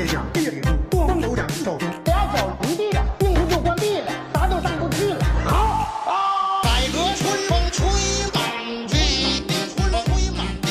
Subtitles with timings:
[0.00, 1.76] 天下，地理路，光头讲手。
[2.06, 5.22] 俩脚离地了，病毒就关闭了，啥都上不去了。
[5.44, 7.86] 好，改革春风吹
[8.32, 8.40] 满
[8.88, 9.44] 地，
[9.76, 10.68] 春风吹满地，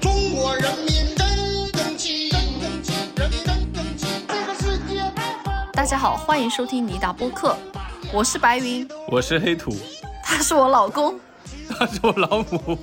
[0.00, 4.06] 中国人民真争气，真争气，人民真争气。
[4.26, 5.70] 这个世界太纷乱。
[5.72, 7.56] 大家好，欢迎收听尼达播客，
[8.12, 9.76] 我是白云，我是黑土，
[10.24, 11.14] 他是我老公。
[11.78, 12.76] 他是我老母。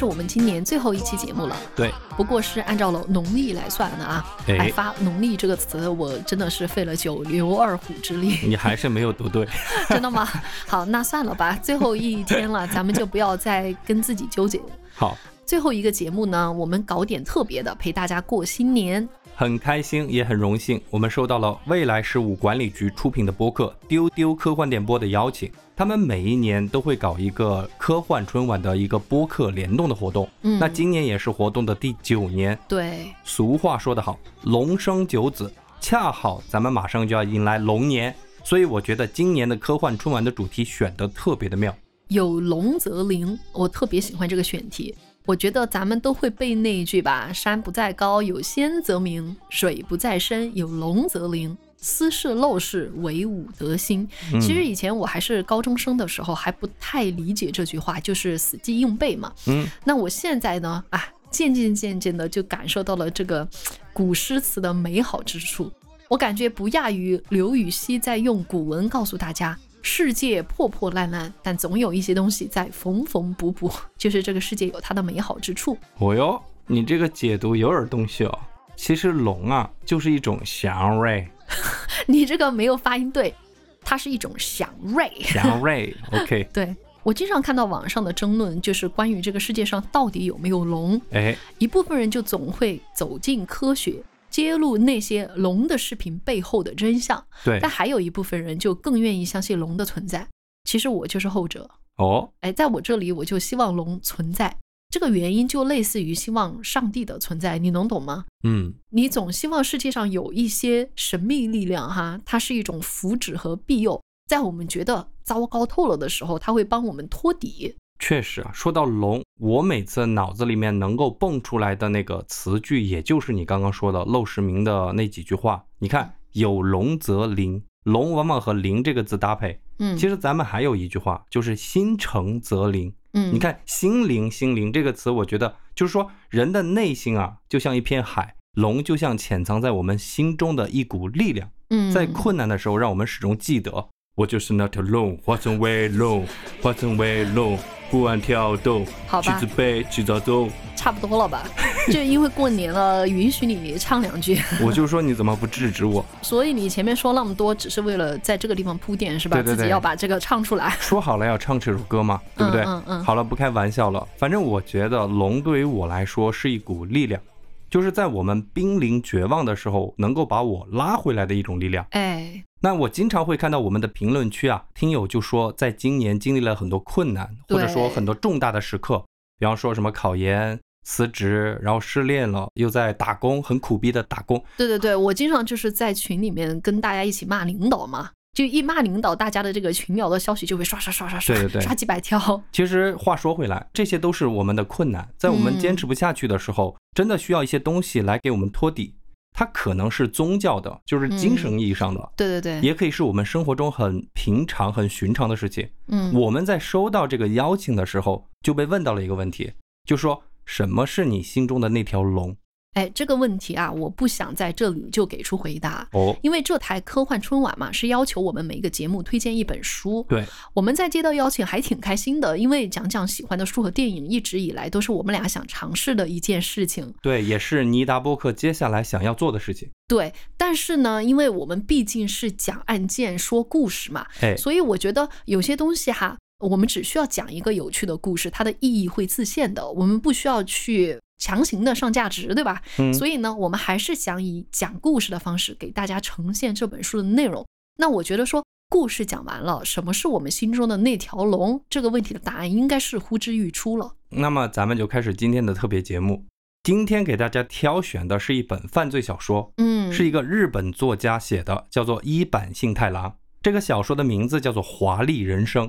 [0.00, 4.24] 是我们今年最后一期节目了，对，不过是按照了农历来算的啊。
[4.46, 8.38] 哎来发“农历”这个词，我真的是费了九牛二虎之力。
[8.48, 9.46] 你还是没有读对。
[9.90, 10.26] 真的吗？
[10.66, 14.70] 好，那算了吧，最后一天了，咱们就不要再跟自己纠结了。
[14.96, 19.06] 好，最后一个节目呢，我们搞点特别的，陪大家过新年。
[19.40, 25.50] 很开心，也很荣幸，我们收到了未来事务管理局出品的播客《丢丢科幻电波》的邀请。
[25.74, 30.28] 他们每一年都会搞一个科幻春晚的一个播客联动的活动。
[30.42, 32.58] 嗯那今年也是活动的第九年。
[32.68, 41.74] 对，俗话说得好，龙生九子，恰好咱们马上就要迎来龙年，所以我觉得今年的科幻春晚的主题选得特别的妙。
[42.08, 44.94] 有龙则灵，我特别喜欢这个选题。
[45.26, 51.56] 我觉得咱们都会背那一句吧：“山不在高，有仙则名；水不在深，有龙则灵。
[51.82, 59.32] 斯是陋室，惟吾德馨。”嗯其实以前我还是高中生的时候，还不太理解这句话，就是死记硬背嘛。
[59.46, 63.48] 嗯，那我现在呢，啊，渐渐渐渐的就感受到了这个
[63.92, 65.70] 古诗词的美好之处。
[66.08, 75.76] 我感觉不亚于刘禹锡在用古文告诉大家，世界破破烂烂，但总有一些东西在缝缝补补， 就是这个世界有它的美好之处。
[75.98, 78.38] 哦哟，你这个解读有点东西哦。
[78.76, 81.28] 其实龙啊，就是一种祥瑞，
[82.06, 83.34] 你这个没有发音对，
[83.82, 85.10] 它是一种祥瑞。
[85.20, 85.94] 祥瑞。
[86.12, 91.00] OK，对我经常看到网上的争论，就是关于这个世界上到底有没有龙。
[91.10, 100.26] 哎，一部分人就总会走进科学，揭露那些龙的视频背后的真相，对但，还有一部分人就更愿意相信龙的存在。
[100.64, 104.56] 其实我就是后者，哦，哎，在我这里我就希望龙存在。
[104.90, 108.24] 这个原因就类似于希望上帝的存在，你能懂吗？
[108.42, 117.76] 嗯，你总希望世界上有一些神秘力量，哈，它是一种福祉和庇佑，在我们觉得糟糕透了的时候，它会帮我们托底。
[118.00, 118.50] 确实啊。
[118.52, 125.64] 说到龙，我每次脑子里面能够蹦出来的那个词句，也就是你刚刚说的陋室铭的那几句话。
[125.78, 129.60] 你看，有龙则灵，龙往往和灵这个字搭配。
[129.78, 132.92] 嗯，其实咱们还有一句话，就是心诚则灵。
[133.12, 146.24] 嗯，你看“心灵”“心灵”这个词，我觉得就是说人的内心啊，就像一片海，龙就像潜藏在我们心中的一股力量，嗯，在困难的时候，让我们始终记得，我就是那条龙，化成为龙，
[146.62, 147.58] 化成为龙，
[147.90, 150.48] 不玩跳动，好吧去自卑，去早走。
[150.76, 151.44] 差不多了吧？
[151.92, 156.02] 就因为过年了，允许你唱两句， 我就说你怎么不制止我？
[156.22, 159.36] 所以你前面说那么多，只是为了在这个地方铺垫，是吧？
[159.36, 160.70] 对对对自己要把这个唱出来。
[160.80, 162.62] 说好了要唱这首歌嘛，对不对？
[162.62, 164.06] 嗯嗯好了，不开玩笑了。
[164.16, 167.20] 反正我觉得龙对于我来说是一股力量，
[167.68, 171.84] 就是在我们濒临绝望的时候，能够把我拉回来的一种力量。
[171.90, 179.02] 哎，那我经常会看到我们的评论区啊，听友就说，在今年经历了很多困难，或者说很多重大的时刻，
[179.38, 184.44] 比方说什么考研、辞职，然后失恋了，又在打工，很苦逼的打工。
[184.58, 192.42] 对对对，我经常就是在群里面跟大家一起骂领导嘛，就一骂领导，大家的这个群聊的消息就会刷刷刷刷刷，对对对刷几百条。
[192.52, 198.96] 其实话说回来，这些都是我们的困难，在我们坚持不下去的时候，真的需要一些东西来给我们托底。
[199.40, 205.66] 它可能是宗教的，就是精神意义上的，对对对，也可以是我们生活中很平常、很寻常的事情。
[205.88, 209.50] 嗯，我们在收到这个邀请的时候，就被问到了一个问题，
[209.86, 212.36] 就说什么是你心中的那条龙？
[212.74, 215.88] 哎，这个问题啊，我不想在这里就给出回答。
[215.92, 220.06] 哦，因为这台科幻春晚嘛，是要求我们每一个节目推荐一本书。
[220.08, 220.24] 对，
[220.54, 226.94] 我们在接到邀请还挺开心的，因为讲讲喜欢的书和电影，一直以来都是我们俩想尝试的一件事情。
[227.02, 229.68] 对，也是尼达波克接下来想要做的事情。
[229.88, 242.60] 对，但是呢，因为我们毕竟是讲案件、说故事嘛，哎，所以我觉得有些东西哈，我们只需要讲一个有趣的故事，它的意义会自现的，我们不需要去强行的上价值，对吧？
[242.78, 247.46] 嗯所以呢，我们还是想以讲故事的方式给大家呈现这本书的内容。
[247.78, 248.42] 那我觉得说。
[248.72, 251.60] 故事讲完了，什么是我们心中的那条龙？
[251.68, 253.96] 这个问题的答案应该是呼之欲出了。
[254.10, 256.24] 那么咱们就开始今天的特别节目。
[256.62, 263.16] 今天给大家挑选的是一本犯罪小说，嗯，是一个日本作家写的，叫做伊坂幸太郎。
[263.42, 265.66] 这个小说的名字叫做《华丽人生》。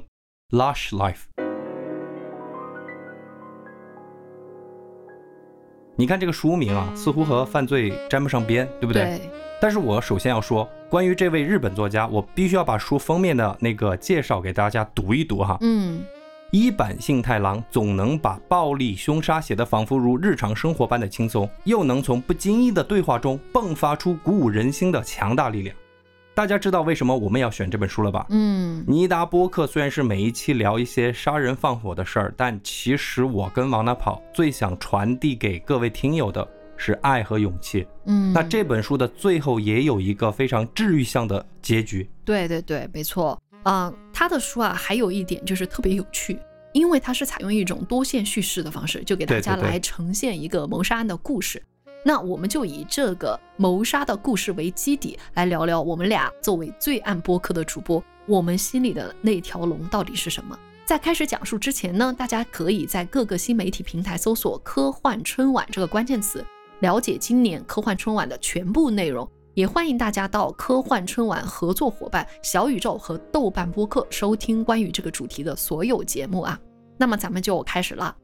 [0.52, 1.22] Lush Life。
[5.96, 9.04] 你看这个书名啊，似乎和犯罪沾不上边，对不对？
[9.04, 9.30] 对，
[9.62, 15.58] 但是我首先要说，关于这位日本作家，我必须要把书封面的那个介绍给大家读一读哈。
[15.62, 16.04] 嗯，
[16.52, 25.74] 一坂幸太郎总能把暴力凶杀写得仿佛如日常生活般的轻松，又能从不经意的对话中迸发出鼓舞人心的强大力量。
[26.42, 28.26] 大家知道为什么我们要选这本书了吧？
[28.32, 37.86] 嗯，尼达播客虽然是每一期聊一些杀人放火的事儿，但其实我跟王大跑最想传递给各位听友的是爱和勇气。
[38.06, 42.10] 嗯，那这本书的最后也有一个非常治愈向的结局。
[42.26, 43.40] 对对对，没错。
[43.62, 46.40] 啊、他的书啊，还有一点就是特别有趣，
[46.74, 51.62] 因为它是采用一种多线叙事的方式，就给大家来呈现一个谋杀案的故事。
[52.04, 60.58] 那我们就以这个谋杀的故事为基底，来聊聊我们俩作为罪案播客的主播，我们心里的那条龙到底是什么。
[60.84, 66.44] 在开始讲述之前呢，大家可以在各个新媒体平台搜索“科幻春晚”这个关键词，
[66.80, 69.30] 了解今年科幻春晚的全部内容。
[69.54, 76.58] 也欢迎大家到科幻春晚合作伙伴小宇宙和豆瓣播客收听关于这个主题的所有节目啊。
[76.98, 78.16] 那么咱们就开始了。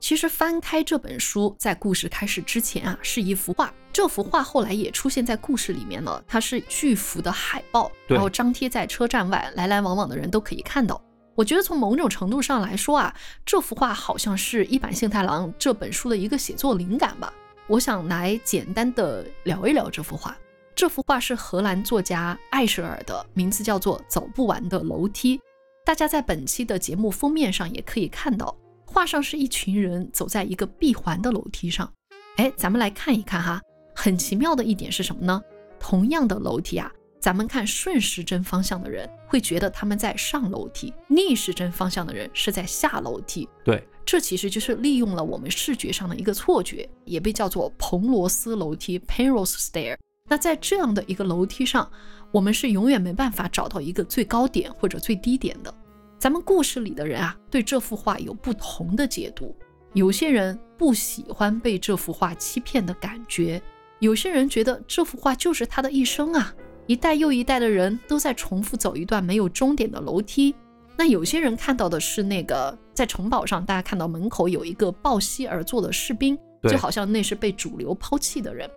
[0.00, 3.72] 其实翻开这本书，在故事开始之前啊，是一幅画。
[3.92, 11.00] 这幅画后来也出现在故事里面了，它是巨幅的海报，然后张贴在车站外，来来往往的人都可以看到。
[11.34, 13.14] 我觉得从某种程度上来说啊，
[13.44, 17.32] 这幅画好像是一坂幸太郎这本书的一个写作灵感吧。
[17.66, 20.34] 我想来简单的聊一聊这幅画。
[20.74, 25.36] 这幅画是荷兰作家艾舍尔的，名字叫做《走不完的楼梯》。
[25.84, 28.56] 大家在本期的节目封面上也可以看到，
[28.92, 31.90] 画上是一群人走在一个闭环的楼梯上。
[32.36, 33.60] 哎，咱们来看一看哈，
[33.94, 35.40] 很奇妙的一点是什么呢？
[35.78, 36.90] 同样的楼梯啊，
[37.20, 43.48] 咱们看顺时针方向的人会觉得他们在上楼梯，逆时针方向的人是在下楼梯。
[43.64, 49.96] 对，这其实就是利用了我们视觉上的一个错觉，也被叫做彭罗斯楼梯 （Penrose Stair）。
[50.28, 51.88] 那在这样的一个楼梯上，
[52.32, 55.72] 我们是永远没办法找到一个最高点或者最低点的。
[56.20, 59.56] 咱们故事里的人啊，对这幅画有不同的解读。
[59.94, 63.60] 有些人不喜欢被这幅画欺骗的感觉，
[64.00, 66.54] 有些人觉得这幅画就是他的一生啊，
[66.86, 70.54] 一代又一代的人都在重复走一段没有终点的楼梯。
[70.94, 76.38] 那有些人看到的是那个在城堡上，大家看到门口有一个抱膝而坐的士兵，
[76.68, 78.70] 就好像那是被主流抛弃的人。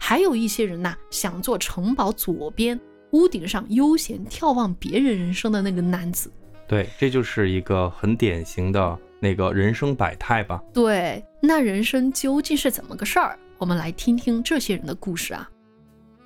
[0.00, 2.78] 还有一些人呐、想做城堡左边
[3.12, 6.28] 屋顶上悠闲眺望别人人生的那个男子。
[6.68, 10.62] 对，这就是一个很典型的那个人生百态吧。
[10.72, 13.38] 对，那人生究竟是怎么个事儿？
[13.56, 15.48] 我们来听听这些人的故事啊。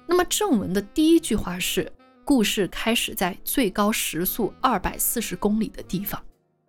[0.07, 1.91] 那么正文的第一句话是：
[2.25, 6.21] 故事开始在最高时速二百四十公里的地方。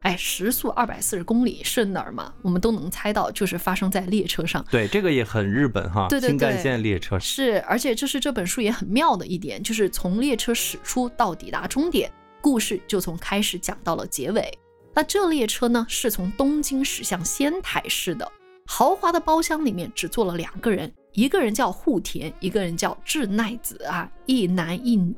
[0.02, 2.34] 哎，时速二百四十公里是哪儿嘛？
[2.42, 4.64] 我们都能猜到，就是发生在列车上。
[4.70, 7.18] 对，这个也很日本哈，对对新干对线列车。
[7.18, 12.12] 是，而且这是这本书也很妙的一点，就是从列车驶出到抵达终点，
[12.44, 14.60] 故事就从开始讲到了结尾。
[14.94, 18.30] 那这列车呢，是从东京驶向仙台市的，
[18.68, 25.16] 豪华的包厢里面只坐了两个人，一个人叫户田，一个人叫智奈子啊，一男一女。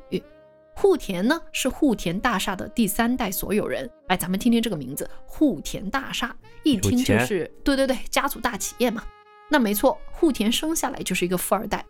[0.76, 9.02] 户田呢是户田大厦的第三代所有人，哎，咱们听听这个名字，户田大厦，一听就是对对对，家族大企业嘛。
[9.50, 11.84] 那没错，户田生下来就是一个富二代，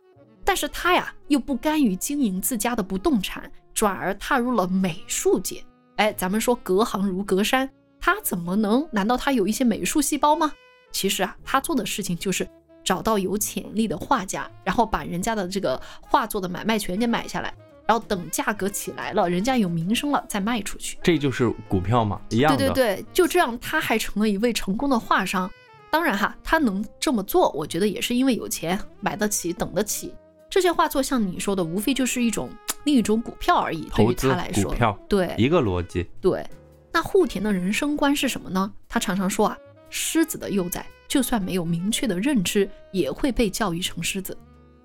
[0.45, 5.63] 但是他呀又不甘于经营自家的不动产，转而踏入了美术界。
[5.97, 8.89] 哎，咱们说隔行如隔山，他怎么能？
[8.91, 10.51] 难道他有一些美术细胞吗？
[10.91, 12.49] 其实啊，他做的事情就是
[12.83, 17.53] 找到有潜力的画家，然后把人家的这个画作的买卖权给买下来，
[17.87, 20.99] 然后等价格起来了，人家有名声了再卖出去。
[21.03, 22.57] 这就是股票嘛，一样的。
[22.57, 25.51] 对对对，就这样，他还成了一位成功的画商。
[25.91, 30.15] 当然哈，他能这么做，我觉得也是因为有钱，买得起，等得起。
[30.49, 32.49] 这些画作像你说的，无非就是一种
[32.85, 33.89] 另一种股票而已。
[33.95, 36.07] 对于他来说，股票对一个逻辑。
[36.21, 36.47] 对。
[36.93, 38.73] 那户田的人生观是什么呢？
[38.89, 39.59] 他常常说啊，
[39.91, 44.35] 狮子的幼崽就算没有明确的认知，也会被教育成狮子。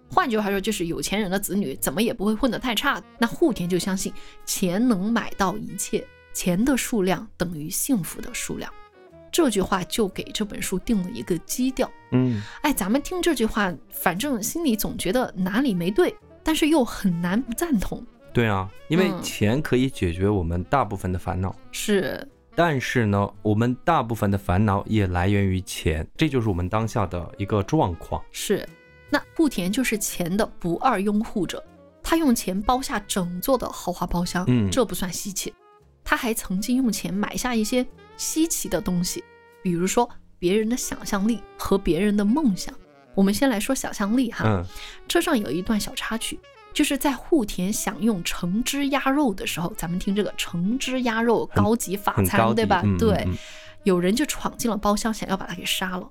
[0.10, 3.02] 换句话说，就是有钱人的子女怎么也不会混得太差。
[3.18, 4.12] 那户田就相信
[4.46, 8.70] 钱能买到一切，钱的数量等于幸福的数量。
[9.32, 11.90] 这句话就给这本书定了一个基调。
[12.12, 18.06] 嗯，哎，咱们听这句话，反正心里总觉得哪里没对，但是又很难不赞同。
[18.34, 28.22] 对啊，因为嗯钱可以解决我们大部分的烦恼，是，但是呢，我们大部分的烦恼也来源于钱，这就是我们当下的一个状况。
[28.32, 28.68] 是，
[29.10, 31.62] 那户田就是钱的不二拥护者，
[32.02, 35.54] 他用钱包下整座的豪华包厢，嗯这不算稀奇。
[36.04, 37.86] 他还曾经用钱买下一些
[38.22, 39.24] 稀奇的东西，
[39.64, 42.72] 比如说别人的想象力和别人的梦想。
[43.16, 44.64] 我们先来说想象力哈，嗯
[45.08, 46.40] 车上有一段小插曲，
[46.72, 52.84] 就是在户田享用橙汁鸭肉的时候，咱们听这个橙汁鸭肉高级法餐，对吧？
[53.00, 53.36] 对，嗯
[53.86, 56.08] 有人就闯进了包厢，想要把他给杀了。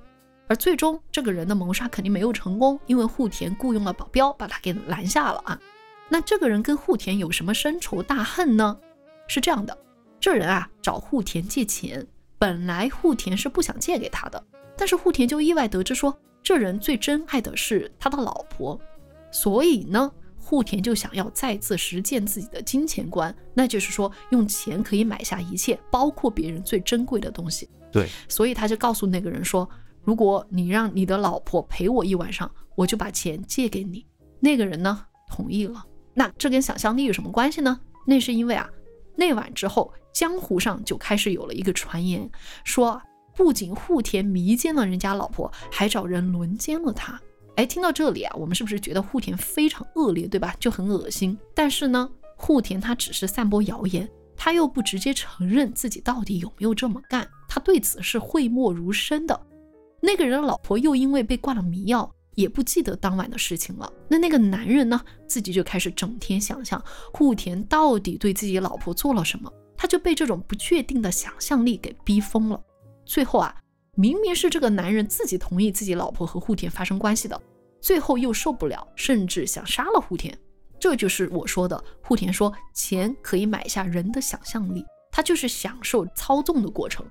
[0.49, 5.57] 而最终，这个人的谋杀肯定没有成功，因为户田雇佣了保镖把他给拦下了啊。
[6.09, 8.77] 那这个人跟户田有什么深仇大恨呢？
[9.29, 9.79] 是这样的，
[10.21, 12.07] 这人啊找户田借钱，
[12.39, 14.43] 本来户田是不想借给他的，
[14.77, 18.79] 但是户田就意外得知说，这人最珍爱的是他的老婆，
[19.33, 27.69] 所以呢，户田就想要再次实践自己的金钱观，那就是说用钱可以买下一切，包括别人最珍贵的东西。
[27.91, 29.69] 对，所以他就告诉那个人说，
[30.03, 34.05] 如果你让你的老婆陪我一晚上，我就把钱借给你。
[34.39, 35.85] 那个人呢同意了。
[36.13, 37.81] 那这跟想象力有什么关系呢？
[38.07, 38.69] 那是因为啊，
[39.21, 42.27] 那晚之后，江湖上就开始有了一个传言，
[42.65, 42.99] 说
[43.37, 47.21] 不仅户田迷奸了人家老婆，还找人轮奸了他。
[47.57, 50.57] 哎，听到这里啊，我们是不是觉得户田非常恶劣，对吧？
[50.59, 51.39] 就很恶心。
[51.55, 54.09] 但是呢，户田他只是散播谣言，
[54.39, 59.39] 他又不直接承认自己到底有没有这么干，他对此是讳莫如深的。
[60.01, 62.11] 那个人的老婆又因为被灌了迷药，
[62.41, 63.93] 也不记得当晚的事情了。
[64.09, 66.83] 那那个男人呢，自己就开始整天想象
[67.13, 72.61] 户田到底对自己老婆做了什么，他就被这种不确定的想象力给逼疯了。
[73.05, 73.55] 最后啊，
[73.95, 77.41] 明明是这个男人自己同意自己老婆和户田发生关系的，
[77.81, 80.37] 最后又受不了，甚至想杀了户田。
[80.79, 87.05] 这就是我说的，户田说钱可以买下人的想象力，他就是享受操纵的过程。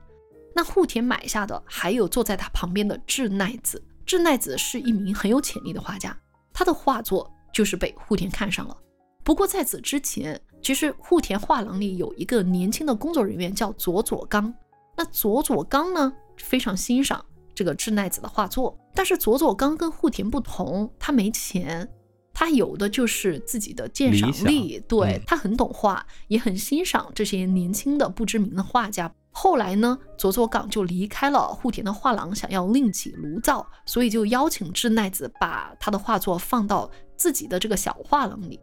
[0.55, 6.17] 那户田买下的还有坐在他旁边的智奈子，智奈子是一名很有潜力的画家，
[6.51, 8.75] 他的画作就是被户田看上了。
[9.23, 14.51] 不过在此之前，其实户田画廊里有一个年轻的工作人员叫佐佐刚，
[14.97, 17.23] 那佐佐刚呢非常欣赏
[17.53, 21.87] 这个志奈子的画作，但是佐佐刚跟户田不同，他没钱。
[22.33, 29.13] 他有的就是自己的鉴赏力，对、嗯他很懂画，也很欣赏这些年轻的不知名的画家。
[29.31, 38.59] 后来呢，佐佐港就离开了户田的画廊，想要另起炉灶，所以就邀请智奈子把他的画作放到自己的这个小画廊里。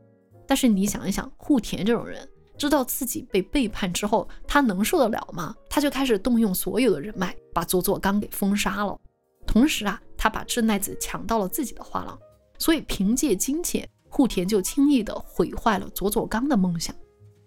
[0.47, 5.55] 但是你想一想，户田这种人，知道自己被背叛之后，他能受得了吗？
[5.71, 8.99] 他就开始动用所有的人脉，把佐佐刚给封杀了。
[9.47, 12.19] 同时啊，他把智奈子抢到了自己的画廊，
[12.59, 16.95] 所以凭借金钱，户田就轻易的毁坏了佐佐刚的梦想。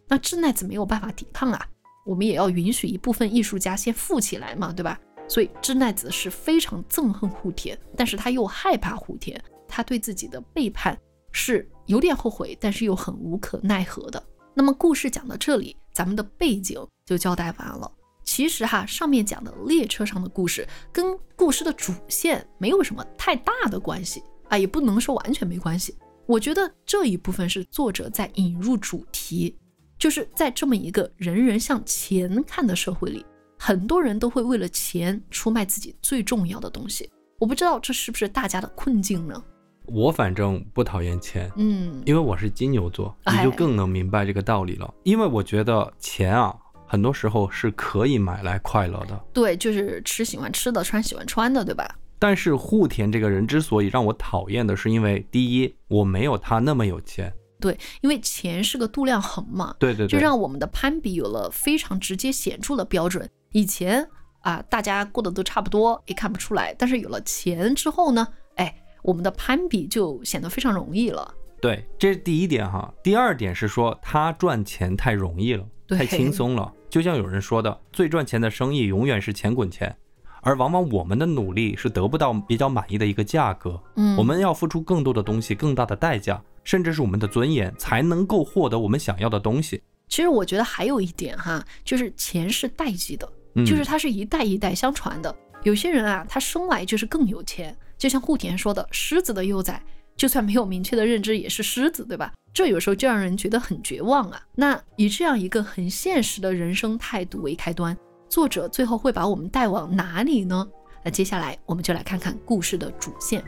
[0.08, 1.68] 那智奈子没有办法抵抗啊，
[2.10, 5.00] 我们也要允许一部分艺术家先富起来嘛，对吧？
[5.28, 11.00] 所以智奈子是非常憎恨户田，但是他又害怕户田，他对自己的背叛
[11.32, 14.22] 是有点后悔，但是又很无可奈何的。
[14.56, 17.92] 那么故事讲到这里，咱们的背景就交代完了。
[18.24, 25.96] 其实哈，上面讲的列车上的故事跟故事的主线没有什么太大的关系啊，也不能说完全没关系。
[26.26, 29.56] 我觉得这一部分是作者在引入主题，
[30.00, 33.26] 就是在这么一个人人向钱看的社会里，
[33.60, 37.12] 很多人都会为了钱出卖自己最重要的东西。
[37.38, 39.44] 我不知道这是不是大家的困境呢？
[39.88, 44.94] 我反正不讨厌钱，嗯，因为我是金牛座，你哎就更能明白这个道理了。
[45.04, 46.56] 因为我觉得钱啊，
[46.88, 49.20] 很多时候是可以买来快乐的。
[49.34, 51.94] 对，就是吃喜欢吃的，穿喜欢穿的，对吧？
[52.18, 57.34] 但是户田这个人之所以让我讨厌的是，因为第一，我没有他那么有钱。
[57.60, 63.30] 对，因为钱是个度量衡嘛，对对对，就让我们的攀比有了非常直接显著的标准。
[63.52, 64.08] 以前
[64.42, 66.74] 啊，大家过得都差不多，也看不出来。
[66.78, 71.34] 但是有了钱之后呢，哎，我们的攀比就显得非常容易了。
[71.62, 72.94] 对，这是第一点哈。
[73.04, 76.72] 第二点是说他赚钱太容易了，太轻松了。
[76.90, 79.94] 就像有人说的，最赚钱的生意永远是钱滚钱，
[80.42, 83.78] 而往往我们的努力是得不到比较满意的一个价格。
[83.98, 89.82] 嗯，我们要付出更多的东西，更大的代价，甚至是我们的尊严，才能够获得我们想要的东西。
[90.08, 95.36] 其实我觉得还有一点哈，就是钱是代际的，嗯，就是它是一代一代相传的。
[95.64, 99.82] 有些人啊，他生来就是更有钱，就像户田说的，狮子的幼崽，
[100.16, 102.32] 就算没有明确的认知，也是狮子，对吧？
[102.54, 104.42] 这有时候就让人觉得很绝望啊。
[104.56, 107.96] 那以这样一个很现实的人生态度为开端，
[108.30, 110.68] 作者最后会把我们带往哪里呢？
[111.04, 113.44] 那接下来我们就来看看故事的主线。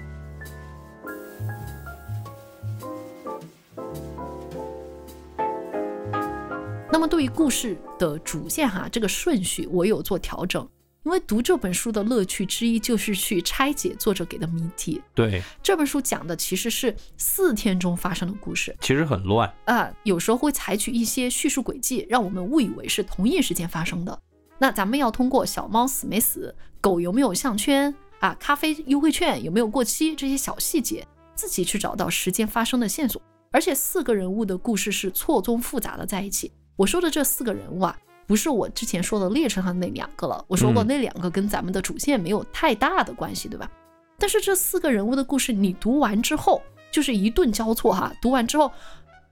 [6.91, 10.67] 那么对于故事的主线哈，这个顺序我有做调整。
[11.03, 15.01] 因为读这本书的乐趣之一就是去拆解作者给的谜题。
[15.15, 19.51] 对，这本书讲的其实是四天中发生的故事其实很乱。
[19.65, 24.19] 啊、有时候会采取一些叙述轨迹，让我们误以为是同一时间发生的。
[24.59, 33.19] 那咱们要通过小猫死没死、狗有没有项圈啊、咖啡优惠券有没有过期这些小细节，自己去找到时间发生的线索。
[33.51, 36.51] 而且四个人物的故事是错综复杂的在一起。
[36.81, 37.95] 我说的这四个人物啊，
[38.25, 40.43] 不是我之前说的列车上那两个了。
[40.47, 43.69] 我说过嗯那两个跟咱们的主线没有太大的关系，对吧？
[44.17, 46.59] 但是这四个人物的故事，你读完之后
[46.89, 48.71] 就是一顿交错哈，读完之后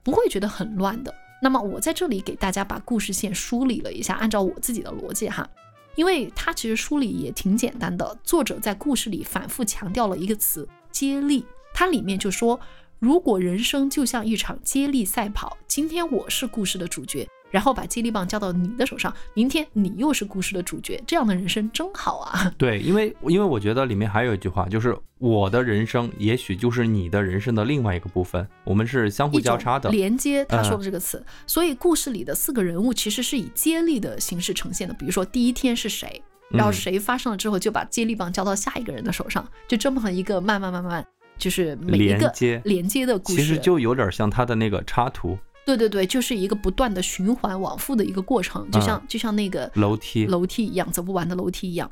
[0.04, 1.12] 不会觉得很乱的。
[1.42, 5.50] 那么我在这里给大家把故事线梳理了一下，按照我自己的逻辑哈，
[5.96, 8.16] 因为它其实梳理也挺简单的。
[8.24, 11.44] 作者在故事里反复强调了一个词——接力。
[11.74, 12.60] 它里面就说，
[13.00, 22.52] 如果人生就像一场接力赛跑，今天我是故事的主角，然后把接力棒交到你的手上，明天你又是故事的主角，这样的人生真好啊！
[22.58, 29.90] 对，因为因为我觉得里面还有一句话，就是我的人生也许就是你的人生的另外一个部分，我们是相互交叉的。
[29.90, 31.24] 连接，他说嗯的这个词。
[31.48, 34.94] 所以故事里的四个人物其实是以接力的形式呈现的。
[34.94, 41.06] 比如说第一天是谁，然后嗯谁发生了之后就把接力棒交到下一个人的手上，就这么一个慢慢慢慢，
[41.38, 43.38] 就是每一个连接连接的故事。
[43.38, 45.38] 其实就有点像他的那个插图
[45.70, 50.26] 对对对，就是一个不断的循环往复的一个过程，就像、就像那个楼梯。
[50.26, 51.90] 楼梯一样，走不完的楼梯一样。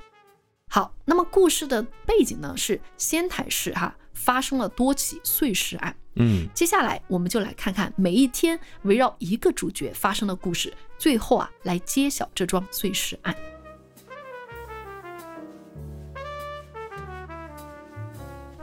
[0.68, 5.96] 好，那么故事的背景呢是仙台市哈发生了多起碎尸案。
[6.16, 13.36] 嗯，接下来我们就来看看每一天围绕一个主角发生的故事，最后啊来揭晓这桩碎尸案。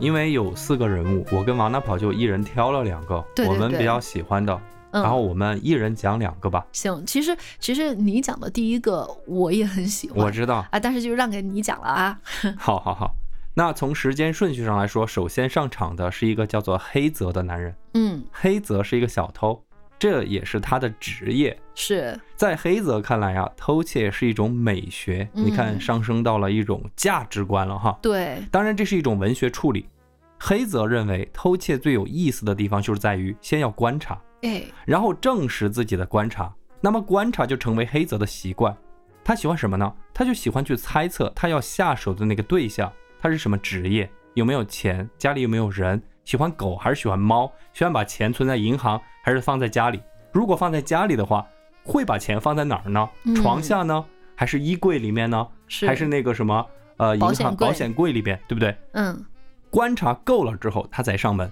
[0.01, 4.61] 因为有四个人物，我跟王大跑就一人挑了两个我们比较喜欢的，
[4.95, 6.65] 嗯，然后我们一人讲两个吧。
[6.73, 12.19] 行，其实其实你讲的第一个我也很喜欢，我知道，啊，但是就让给你讲了啊。
[12.57, 13.13] 好好好。
[13.57, 17.75] 那从时间顺序上来说，首先上场的是一个叫做黑泽的男人。
[17.95, 19.61] 嗯，黑泽是一个小偷，
[19.99, 21.57] 这也是他的职业。
[21.75, 27.99] 是，在黑泽看来啊，偷窃是一种美学，嗯你看上升到了一种价值观了哈。
[28.01, 29.89] 对，当然，这是一种文学处理。
[30.37, 36.53] 黑泽认为，偷窃最有意思的地方就是在于先要观察，哎，然后证实自己的观察。
[36.81, 38.77] 那么观察就成为黑泽的习惯。
[39.25, 39.91] 他喜欢什么呢？
[40.13, 49.99] 他就喜欢去猜测他要下手的那个对象，他是什么职业，有没有钱，家里有没有人，喜欢狗还是喜欢猫，喜欢把钱存在银行还是放在家里。
[50.31, 51.47] 如果放在家里的话，
[51.83, 53.09] 会把钱放在哪儿呢？
[53.25, 54.05] 嗯床下呢？
[54.37, 55.49] 还是衣柜里面呢？
[55.69, 56.67] 是还是那个什么
[56.99, 58.77] 呃银行保险柜里边，对不对？
[58.93, 59.25] 嗯，
[59.71, 61.51] 观察够了之后，他再上门，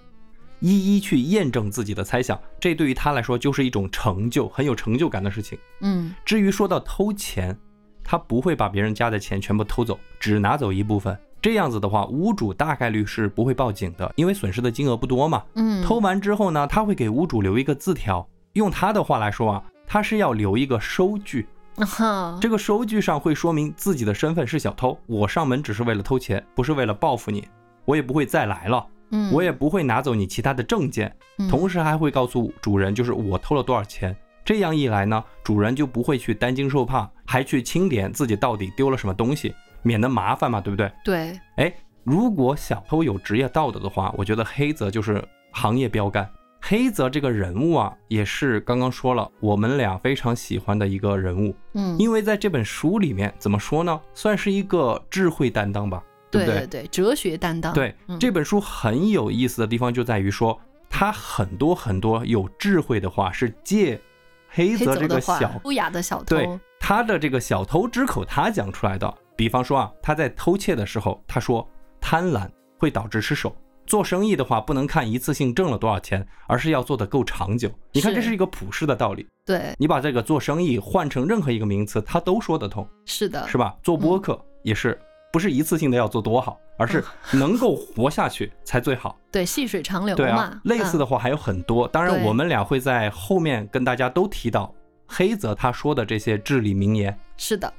[0.63, 2.41] 一一去验证自己的猜想。
[2.59, 5.59] 这对于他来说就是一种成就，很有成就感的事情。
[5.81, 7.55] 嗯，至于说到偷钱，
[8.03, 11.19] 他不会把别人家的钱全部偷走，只拿走一部分。
[11.43, 15.43] 这样子的话，屋主大概率是不会报警的，因为损失的金额不多嘛。
[15.55, 18.27] 嗯，偷完之后呢，他会给屋主留一个字条。
[18.53, 21.49] 用他的话来说啊，他是要留一个收据。
[21.79, 27.49] 哈，这个收据上会说明自己的身份是小偷，我上门只是为了偷钱，不是为了报复你，
[27.87, 34.15] 我也不会再来了，嗯，我也不会拿走你其他的证件，嗯同时还会告诉主人，就是我偷了多少钱。
[34.45, 40.91] 这样一来呢，主人就不会去担惊受怕，还去清点自己到底丢了什么东西，免得麻烦嘛，对不对？
[41.05, 41.73] 对，哎，
[42.03, 45.23] 如果小偷有职业道德的话，我觉得黑泽就是
[45.53, 46.29] 行业标杆。
[46.65, 51.55] 黑泽这个人物啊，也是刚刚说了，我们俩非常喜欢的一个人物。
[51.75, 56.03] 嗯，因为在这本书里面，怎么说呢，算是一个智慧担当吧，
[56.41, 56.47] 不对？
[56.47, 64.01] 对对对，哲学担当，对嗯这本书很有意思的地方就在于说，他很多很多有智慧的话是借
[64.49, 69.13] 黑黑泽这个小，优雅的小偷，对他的这个小偷之口他讲出来的。
[69.35, 71.67] 比方说啊，他在偷窃的时候，他说
[72.01, 73.55] 贪婪会导致失手。
[73.85, 77.69] 做生意的话，不能看一次性挣了多少钱，而是要做得够长久。
[77.93, 79.27] 你看，这是一个普世的道理。
[79.45, 82.87] 对，你把这个做生意换成任何一个名词，它都说得通。
[83.07, 83.75] 是的，是吧？
[83.83, 84.97] 做播客也是，
[85.33, 89.19] 不是一次性的要做多好，而是 能够活下去才最好。
[89.33, 91.89] 对，细水长流对啊嘛，，类似嗯的话还有很多。
[91.89, 94.73] 当然，我们俩会在后面跟大家都提到
[95.07, 97.19] 黑泽他说的这些至理名言。
[97.37, 97.73] 是的。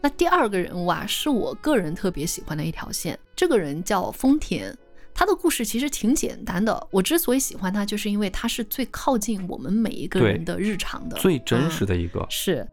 [0.00, 3.18] 那第二个人物啊，是我个人特别喜欢的一条线。
[3.34, 4.72] 这个人叫丰田，
[5.12, 6.86] 他的故事其实挺简单的。
[6.90, 12.66] 我之所以喜欢他，就是因为他是最靠近我们每一个人的日常的，最真实嗯的一个，是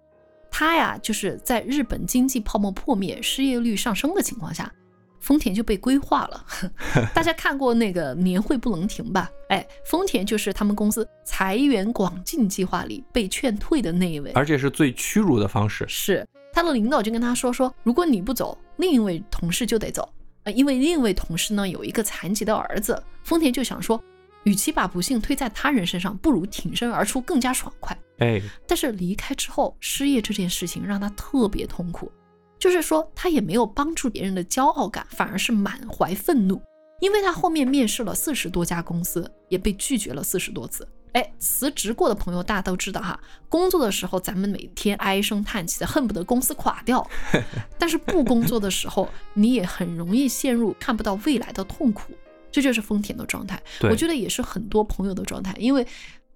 [0.56, 4.72] 他呀，就是在日本经济泡沫破灭、失业率上升的情况下，
[5.20, 6.46] 丰田就被规划了。
[7.12, 9.28] 大家看过那个年会不能停吧？
[9.50, 14.32] 哎，丰田就是他们公司裁员广进计划里被劝退的那一位。
[14.34, 15.84] 而且是最屈辱的方式。
[15.88, 20.08] 是他的领导就跟他说说，如果你不走，另一位同事就得走。
[20.44, 24.00] 呃，因为另一位同事呢有一个残疾的儿子，丰田就想说，
[24.44, 27.98] 与其把不幸推在他人身上，不如挺身而出更加爽快。
[28.20, 32.12] 哎，但是离开之后，失业这件事情让他特别痛苦，
[32.60, 36.62] 就是说他也没有帮助别人的骄傲感，反而是满怀愤怒，
[37.02, 40.88] 因为他后面面试了四十多家公司，也被拒绝了四十多次。
[41.14, 47.06] 哎，辞职过的朋友大家都知道哈，工作的时候咱们每天唉声叹气的，恨不得公司垮掉；
[47.78, 52.14] 但是不工作的时候，你也很容易陷入看不到未来的痛苦，
[52.54, 53.62] 这就是丰田的状态。
[53.82, 55.86] 我觉得也是很多朋友的状态，因为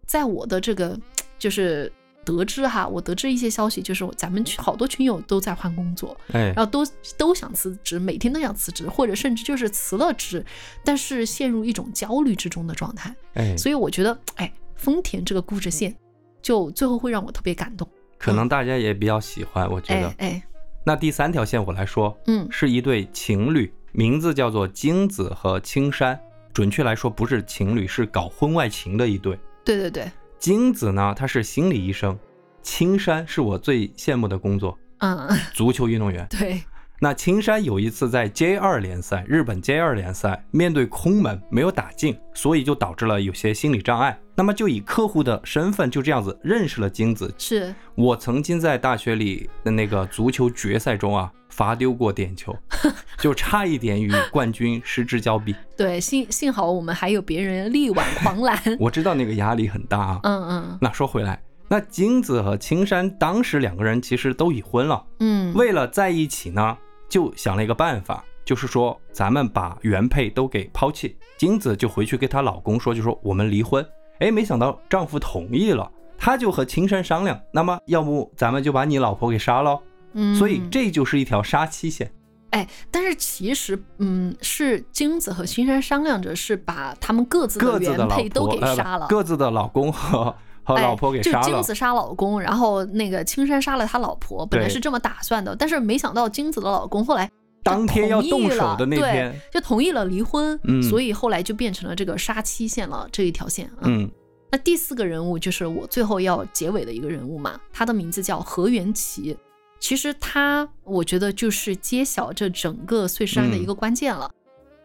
[0.05, 0.99] 在我的这个
[1.39, 1.89] 就是
[2.25, 6.85] 得知哈，我得知一些消息，就是咱们群好多群友都在换工作，哎然，后都
[7.17, 10.43] 都想辞职，每天都想辞职，或者甚至就是辞了职，
[10.83, 13.15] 但是陷入一种焦虑之中的状态。
[13.35, 15.95] 哎，所以我觉得，哎，丰田这个故事线，
[16.41, 17.87] 就最后会让我特别感动。
[18.17, 20.07] 可能大家也比较喜欢，我觉得。
[20.07, 20.43] 哎哎，
[20.83, 26.19] 那第三条线我来说，嗯是一对情侣，名字叫做金子和青山。
[26.53, 29.35] 准确来说，不是情侣，是搞婚外情的一对。
[29.65, 32.15] 对对对，金子呢，他是心理医生；
[32.61, 36.27] 青山是我最羡慕的工作，嗯，足球运动员。
[36.29, 36.61] 对，
[36.99, 44.17] 那青山有一次在 J 二联赛，日本 J 二联赛面对空门没有打进，所以就导致了有些心理障碍。
[44.35, 47.31] 那么就以客户的身份就这样子认识了金子。
[47.37, 52.55] 是，我曾经在大学里的那个足球决赛中啊，罚丢过点球，
[53.19, 55.55] 就差一点与冠军失之交臂。
[55.77, 58.59] 对，幸幸好我们还有别人力挽狂澜。
[58.79, 60.19] 我知道那个压力很大啊。
[60.23, 66.77] 嗯嗯那说回来，那金子和青山当时两个人其实都已婚了，嗯，为了在一起呢，
[67.09, 71.17] 就想了一个办法，就是说咱们把原配都给抛弃。
[71.37, 73.85] 金子就回去跟她老公说，就说我们离婚。
[74.19, 79.79] 哎，没想到丈夫同意了，她就和青山商量，那么要不咱们就把你老婆给杀了。
[80.13, 82.11] 嗯，所以这就是一条杀妻线。
[82.51, 89.05] 哎，但是其实，嗯，是金子和青山商量着是把他们各自的原配都给杀了。
[89.09, 90.33] 各自的老公和
[90.67, 91.45] 和哎老婆给杀了。
[91.45, 97.29] 就金子杀老公，然后那个青山杀了他老婆，本来是这么打算的，但是没想到金子的老公后来
[97.63, 103.83] 当天要动手的那了天对，就同意了离婚，嗯所以后来就变成了这个杀妻线了这一条线啊。
[103.83, 104.09] 嗯，
[104.51, 109.37] 那第四个人物就是我最后要结尾的一个人物嘛，他的名字叫何元奇。
[109.79, 114.29] 其实他，我觉得就是揭晓这整个碎尸案的一个关键了。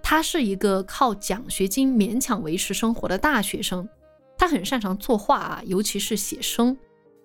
[0.02, 3.88] 他是一个靠奖学金勉强维持生活的大学生，
[4.42, 6.76] 他很擅长作画啊，尤其是写生。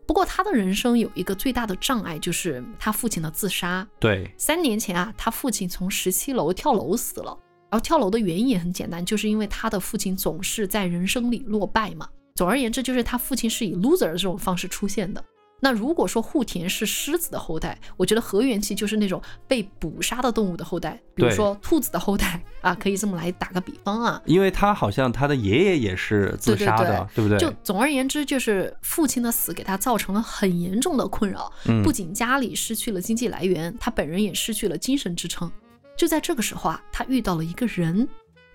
[0.05, 3.87] 不过他的人生有一个最大的障碍，就是他父亲的自杀。
[3.99, 7.35] 对，三年前啊，他父亲从十七楼跳楼死了。
[7.71, 12.07] 然后跳楼的原因也很简单，就是因为他的父亲总是在人生里落败嘛。
[12.35, 15.23] 总而言之，就是他父亲是以 loser 的这种方式出现的。
[15.59, 24.21] 那如果说户田是狮子的后代，我觉得河原期就是那种被捕杀的动物的后代，比如说兔子的后代啊，可以这么来打个比方啊。
[24.25, 27.39] 因为他好像他的爷爷也是自杀的，对不对？
[27.39, 35.51] 就总而言之，就是父亲的死给他造成了很严重的困扰，嗯不仅家里失去了经济来源，他本人也失去了精神支撑。
[35.95, 38.07] 就在这个时候啊，他遇到了一个人。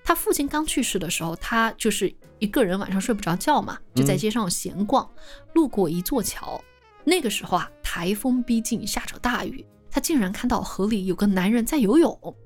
[0.05, 5.09] 他父亲刚去世的时候，他就是一个人晚上睡不着觉嘛，就在街上闲逛，
[5.55, 6.61] 路过一座桥。
[7.05, 12.37] 那个时候啊，台风逼近，下着大雨，他竟然看到河里有个男人在游泳。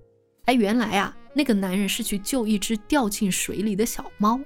[0.47, 4.41] 哎，原来啊，那个男人是去救一只掉进水里的小猫。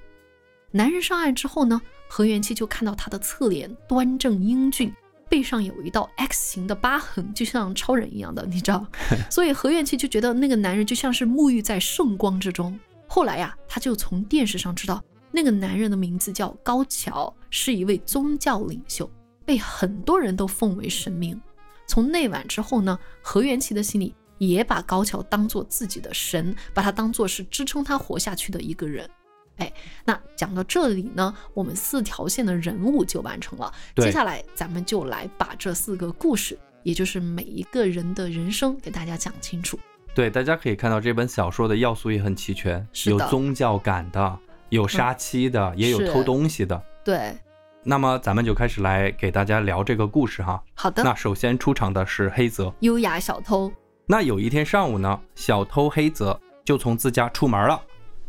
[0.71, 4.93] 男人上岸之后呢，何元气就看到他的侧脸端正英俊，
[5.29, 8.87] 背上有一道 X 型的疤痕，就像超人一样的，你知道？
[9.31, 12.79] 所以何元气就觉得那个男人就像是沐浴在圣光之中。
[13.07, 19.11] 后来呀、他就从电视上知道那个男人的名字叫高桥，是一位宗教领袖，
[19.45, 21.41] 被很多人都奉为神明。
[21.87, 29.09] 从那晚之后呢，何元奇的心里也把高桥当做自己的神，把他当做是支撑他活下去的一个人。
[29.57, 29.71] 哎，
[30.05, 33.71] 那讲到这里呢，我们四条线的人物就完成了。
[33.97, 39.79] 接下来咱们就来把这四个故事，也就是每一个人的人生，给大家讲清楚。
[40.15, 44.39] 对，大家可以看到这本小说的要素也很齐全，有宗教感的，
[44.71, 46.83] 有杀妻的，也有偷东西的。
[47.05, 47.37] 对，
[47.83, 50.63] 那么咱们就开始来给大家聊这个故事哈。
[50.75, 51.03] 好的。
[51.03, 52.73] 那首先出场的是黑泽。
[52.81, 53.73] 优雅小偷，
[54.07, 57.81] 那有一天上午呢，小偷黑泽就从自家出门了，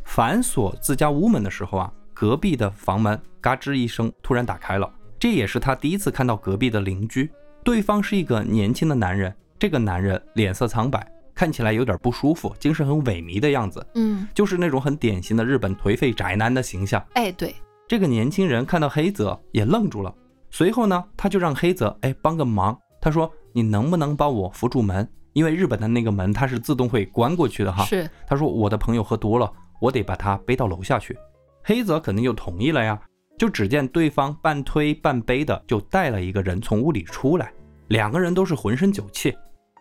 [0.06, 4.90] 反锁自家屋门的时候啊，隔壁的房门嘎吱一声突然打开了。
[5.20, 7.30] 这也是他第一次看到隔壁的邻居，
[7.64, 9.34] 对方是一个年轻的男人。
[9.60, 17.06] 这个男人脸色苍白，看起来有点不舒服，精神很萎靡的样子，嗯，就是那种很典型的日本颓废宅男的形象。
[17.14, 17.54] 哎，对，
[17.92, 20.16] 这个年轻人看到黑泽也愣住了，
[20.50, 25.06] 随后呢，他就让黑泽哎帮个忙，他说你能不能帮我扶住门？
[25.34, 27.84] 因为日本的那个门它是自动会关过去的哈。
[27.84, 29.52] 是，他说我的朋友喝多了，
[29.82, 31.18] 我得把他背到楼下去。
[31.66, 32.98] 黑泽肯定就同意了呀。
[33.38, 37.52] 就只见对方半推半背的就带了一个人从屋里出来，
[37.90, 39.38] 两个人都是浑身酒气。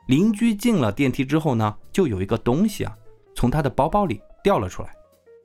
[0.09, 2.93] 邻居进了电梯之后呢，就有一个东西啊
[3.37, 4.91] 从他的包包里掉了出来，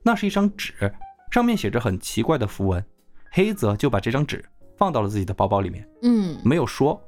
[0.02, 0.92] 那是一张纸，
[1.36, 2.82] 上面写着很奇怪的符文。
[3.30, 4.42] 黑泽就把这张纸
[4.78, 6.98] 放到了自己的包包里面，嗯，没有说。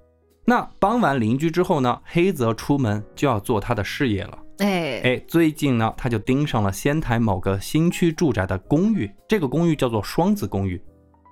[0.44, 4.38] 那帮完邻居之后呢，黑泽出门就要做他的事业了。
[4.58, 10.78] 哎哎，最近呢，他就盯上了仙台某个新区住宅的公寓，这个公寓叫做双子公寓。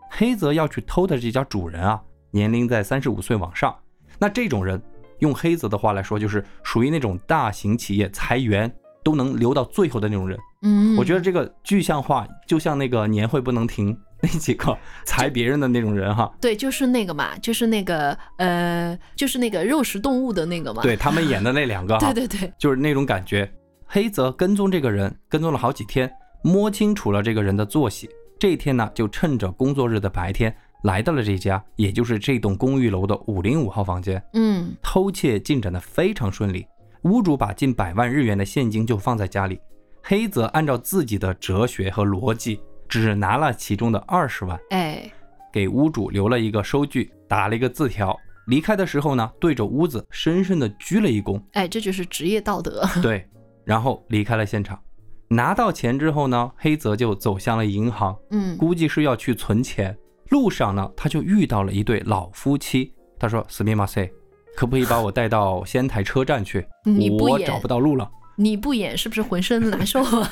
[0.08, 3.76] 黑泽要去偷的这家主人啊，年龄在三十五岁往上。
[4.18, 4.82] 那这种人，
[5.18, 8.74] 用黑泽的话来说，就是属于那种大型企业裁员
[9.06, 10.36] 都能留到最后的那种人。
[10.62, 16.28] 嗯，我觉得这个具象化，就像那个年会不能停那几个裁别人的那种人哈。
[16.40, 20.82] 对，就是那个嘛，就是那个呃，就是那个肉食动物的那个嘛。
[20.82, 23.48] 对他们演的那两个哈， 对对对，就是那种感觉。
[23.86, 26.10] 黑泽跟踪这个人，跟踪了好几天，
[26.42, 28.10] 摸清楚了这个人的作息。
[28.40, 34.20] 这一天呢，就趁着工作日的白天，来到了这家，也就是这栋公寓楼的五零五号房间。
[34.32, 36.66] 嗯，偷窃进展的非常顺利，
[37.06, 39.60] 屋主把近百万日元的现金就放在家里。
[40.02, 45.08] 黑泽按照自己的哲学和逻辑，只拿了其中的二十万，哎，
[45.52, 48.16] 给屋主留了一个收据，打了一个字条。
[48.48, 51.40] 离开的时候呢，对着屋子深深的鞠了一躬。
[51.52, 52.84] 哎，这就是职业道德。
[53.00, 53.24] 对，
[53.64, 54.80] 然后离开了现场。
[55.28, 59.96] 拿到钱之后呢，黑泽就走向了银行，嗯，估计是要去存钱。
[60.30, 62.92] 路上呢，他就遇到了一对老夫妻。
[63.18, 64.08] 他说：“斯密马塞，
[64.56, 66.66] 可不可以把我带到仙台车站去？
[66.84, 68.10] 你不演我找不到路了。
[68.36, 70.30] 你不演是不是浑身难受啊？”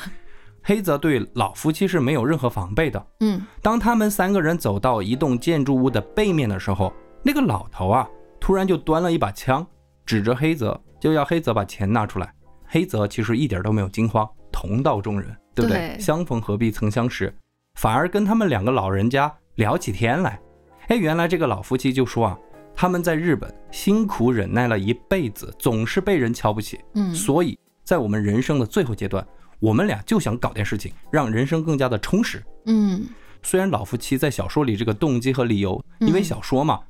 [0.67, 3.05] 黑泽对老夫妻是没有任何防备的。
[3.19, 8.09] 嗯，当他们三个人走到一栋建筑物的背面的时候，那个老头啊，
[8.39, 9.65] 突然就端了一把枪，
[10.07, 12.33] 指着黑泽，就要黑泽把钱拿出来。
[12.65, 15.89] 黑泽其实一点都没有惊慌，同道中人，对不对？
[15.89, 17.31] 对相逢何必曾相识，
[17.75, 20.39] 反而跟他们两个老人家聊起天来。
[20.87, 22.39] 哎，原来这个老夫妻就说啊，
[22.75, 29.25] 他们在日本辛苦忍耐了一辈子，总是被人瞧不起，嗯所以在我们人生的最后阶段，
[29.59, 32.43] 我们俩就想搞点事情，让人生更加的充实。
[32.65, 33.05] 嗯，
[33.41, 36.81] 虽然老夫妻在小说里这个动机和理由，因为嗯小说嘛，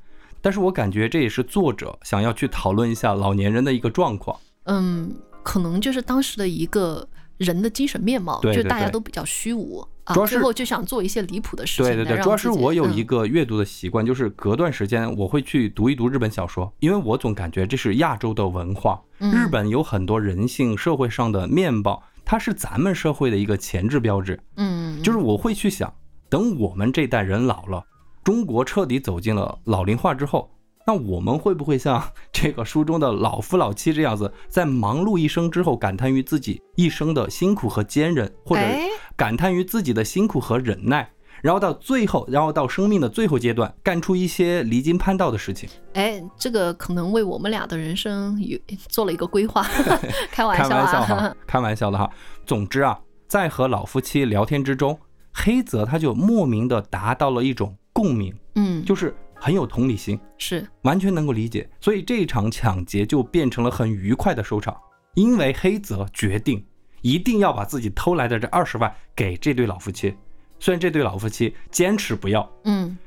[0.41, 4.39] 但是我感觉这也是作者想要去讨论一下老年人的一个状况。
[4.63, 11.85] 嗯，可能就是当时的一个人的精神面貌，就对对对大家都比较虚无啊主要，是最后就想做一些离谱的事情。
[11.85, 24.39] 对对对，主要是我有一嗯个阅读的习惯，就是隔段时间我会去读一读日本小说，因为我总感觉这是亚洲的文化，嗯日本有很多人性、社会上的面貌，它是咱们社会的一个前置标志。
[24.57, 25.93] 嗯，就是我会去想，
[26.29, 27.83] 等我们这代人老了，
[28.23, 30.49] 中国彻底走进了老龄化之后，
[30.87, 41.09] 那我们会不会像 这个书中的老夫老妻这样子，在忙碌一生之后，感叹于自己一生的辛苦和坚韧，或者哎感叹于自己的辛苦和忍耐，
[41.41, 45.67] 然后到最后，然后到生命的最后阶段，干出一些离经叛道的事情。
[45.93, 49.63] 哎，这个可能为我们俩的人生有做了一个规划，
[50.31, 52.09] 开玩开笑玩笑哈啊，， 开玩笑的哈。
[52.45, 54.99] 总之啊，在和老夫妻聊天之中，
[55.33, 58.35] 黑泽他就莫名的达到了一种共鸣。
[58.55, 60.67] 嗯，就是很有同理心，是。
[60.81, 64.75] 完全能够理解，所以这场抢劫就变成了很愉快的收场。
[65.13, 66.65] 因为黑泽决定
[67.03, 70.15] 一定要把自己偷来的这二十万给这对老夫妻，
[70.57, 72.97] 虽然这对老夫妻坚持不要，嗯。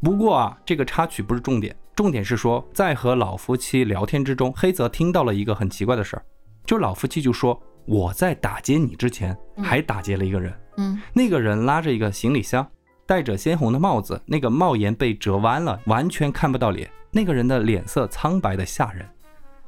[0.00, 6.22] 不过啊，这个插曲不是重点，重点是说在和老夫妻聊天之中，黑泽听到了一个很奇怪的事儿，
[6.64, 11.02] 就老夫妻就说我在打劫你之前还打劫了一个人，嗯。
[11.12, 12.64] 那个人拉着一个行李箱，
[13.08, 16.90] 戴着鲜红的帽子，那个帽檐被折弯了，完全看不到脸。
[17.10, 19.02] 那个人的脸色苍白的吓人。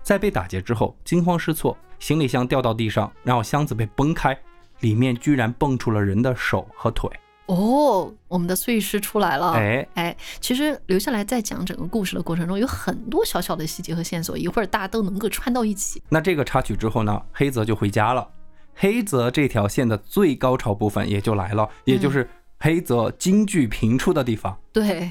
[0.02, 4.38] 在被打劫之后，惊慌失措，行李箱掉到地上，然后箱子被崩开，
[4.80, 7.10] 里面居然蹦出了人的手和腿。
[7.46, 9.52] 哦，我们的碎尸出来了。
[9.52, 16.02] 哎，哎，其实留下来在讲整个故事的过程中，有很多小小的细节和线索，一会儿大家都能够串到一起。
[16.10, 18.28] 那这个插曲之后呢，黑泽就回家了。
[18.74, 22.28] 黑泽这条线的最高潮部分也就来了，也就是
[22.62, 24.56] 黑泽京剧频出的地方。
[24.70, 25.10] 对，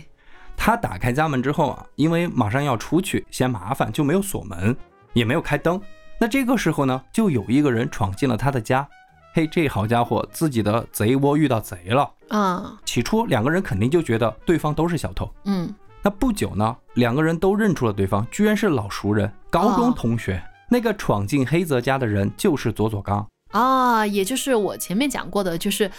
[0.55, 4.75] 他打开家门之后啊，因为马上要出去，嫌麻烦，就没有锁门，
[5.13, 5.81] 也没有开灯。
[6.19, 8.87] 那这个时候呢，就有一个人闯进了他的家。
[9.33, 12.11] 嘿，这好家伙，自己的贼窝遇到贼了。
[12.27, 15.27] 啊，起初两个人肯定就觉得对方都是小偷。
[15.45, 20.39] 嗯，那不久呢，两个人都认出了对方，居然是老熟人，高中同学。
[20.69, 23.27] 那个闯进黑泽家的人就是佐佐刚。
[23.51, 25.89] 啊，也就是我前面讲过的，就是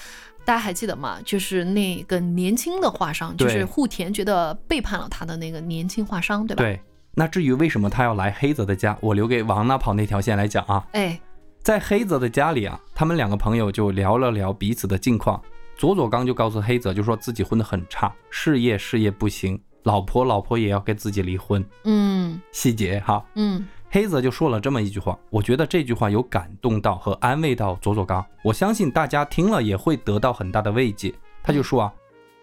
[0.44, 1.18] 大家还记得吗？
[1.24, 6.62] 就是那个年轻的画商，就是户田觉得背叛了他的那个年轻画商，对吧？
[6.62, 6.81] 对，
[7.14, 10.85] 那至于为什么他要来黑泽的家，我留给往哪跑那条线来讲啊。
[10.92, 11.20] 哎，
[11.62, 15.40] 在黑泽的家里啊，他们两个朋友就聊了聊彼此的近况。
[15.76, 21.64] 佐佐刚就告诉黑泽，就说自己混得很差，事业事业不行，老婆老婆也要跟自己离婚。
[21.85, 31.12] 嗯细节哈，嗯黑泽就说了这么一句话，我觉得这句话有感动到和安慰到佐佐刚，我相信大家听了也会得到很大的慰藉。
[31.42, 31.92] 他就说啊，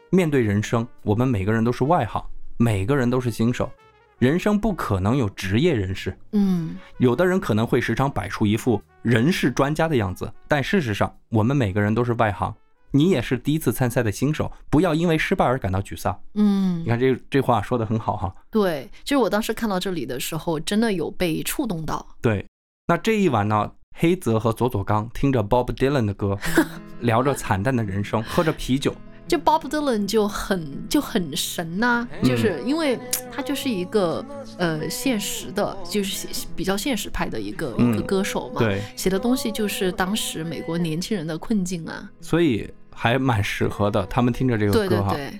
[0.10, 2.22] 面对人生，我们每个人都是外行，
[2.58, 3.72] 每个人都是新手，
[4.20, 6.14] 人生不可能有职业人士。
[6.34, 12.54] 嗯有的人可能会时常摆出一副人事专家的样子，但事实上，我们每个人都是外行。
[12.92, 16.20] 你也是第一次参赛的新手，不要因为失败而感到沮丧。
[16.36, 18.34] 嗯你，看这这话说的很好哈。
[18.50, 22.06] 对，就是我当时看到这里的时候，真的有被触动到。
[22.22, 22.46] 对，
[22.88, 26.38] 那这一晚呢，黑泽和佐佐刚听着 Bob Dylan 的歌，
[27.02, 28.96] 聊着惨淡的人生，喝着啤酒。
[29.28, 32.98] 就 Bob Dylan 就很就很神呐、嗯就是因为
[33.32, 34.26] 他就是一个
[34.58, 44.06] 呃现实的，就是比较现实派的一个、嗯一个歌手嘛，对，写的东西就是当时美国年轻人的困境啊，所以还蛮适合的。
[44.06, 45.14] 他们听着这个歌哈。
[45.14, 45.40] 对对对，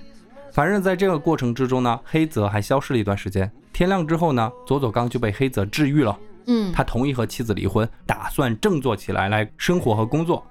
[0.52, 3.50] 反正在这个过程之中呢，黑泽还消失了一段时间。
[3.72, 6.18] 天亮之后呢，佐佐刚就被黑泽治愈了。
[6.46, 10.44] 嗯，他同意和妻子离婚，打算振作起来来生活和工作。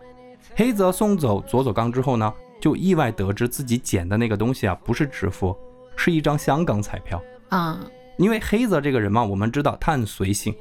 [0.56, 5.56] 黑泽送走佐佐刚之后呢，就意外得知自己捡的那个东西啊，不是纸符，
[5.96, 7.22] 是一张香港彩票。
[7.50, 7.80] 啊，
[8.18, 10.54] 因为黑泽这个人嘛，我们知道他很随性，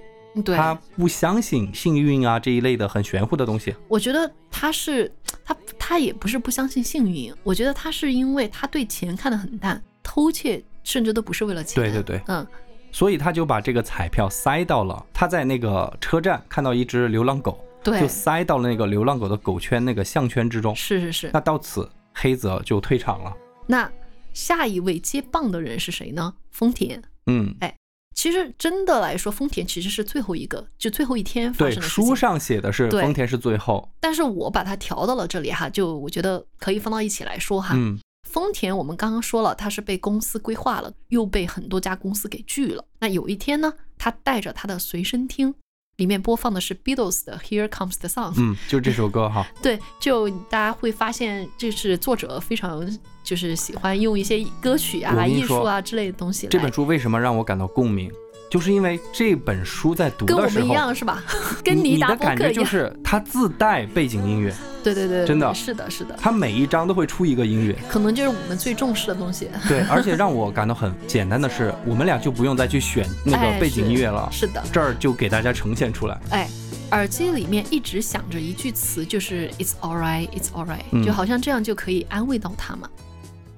[0.44, 3.74] 对，他不相信幸运啊这一类的很玄乎的东西。
[3.88, 5.10] 我觉得他是
[5.44, 11.82] 他他也不是不相信幸运，我觉得他是因为他对钱看得很淡，偷窃甚至都不是为了钱。
[11.82, 12.46] 对对对嗯
[12.92, 20.74] 所以他就把这个彩票塞到了他在那个车站看到一只流浪狗，对就，塞到了那个流浪狗的狗圈那个项圈之中。
[20.74, 21.30] 是是是。
[21.32, 23.32] 那到此黑泽就退场了。
[23.66, 23.90] 那
[24.32, 26.34] 下一位接棒的人是谁呢？
[26.50, 27.02] 丰田。
[27.26, 27.74] 嗯，哎
[28.14, 32.06] 其实真的来说，丰田其实是最后一个，就最后一天发对，生的事情。
[32.06, 33.86] 书上写的是丰田是最后。
[34.00, 37.74] 但是我把它调到了这里哈，就我觉得可以放到一起来说哈。
[37.76, 42.82] 嗯，丰田我们刚刚说了，他是被公司规划了，又被很多家公司给拒了。
[43.00, 45.54] 那有一天呢，他带着他的随身听，
[45.96, 48.32] 里面播放的是 Beatles 的《Here Comes the Sun》。
[48.36, 49.46] 嗯，就这首歌哈。
[49.62, 52.86] 对，就大家会发现，这是作者非常
[53.22, 56.46] 就是喜欢用一些歌曲啊、艺术啊之类的东西。
[56.48, 58.10] 这本书为什么让我感到共鸣？
[58.48, 61.22] 就是因为这本书在读的时候，跟我们一样是吧？
[61.64, 62.90] 跟你达的感觉就波克一样。
[62.92, 64.54] 是它自带背景音乐，
[64.94, 67.76] 对对对，真的是的，是的，他每一章都会出一个音乐。
[67.88, 69.48] 可能就是我们最重视的东西。
[69.68, 76.18] 对，而且让我感到很简单的是，我们俩就不用再去选那哎个背景音乐了，是的，这儿就给大家呈现出来。
[76.30, 76.48] 哎，
[76.92, 82.88] 耳机里面一直响着一句词，就是 "It's alright, it's alright"，、嗯就好像这样就可以安慰到他嘛。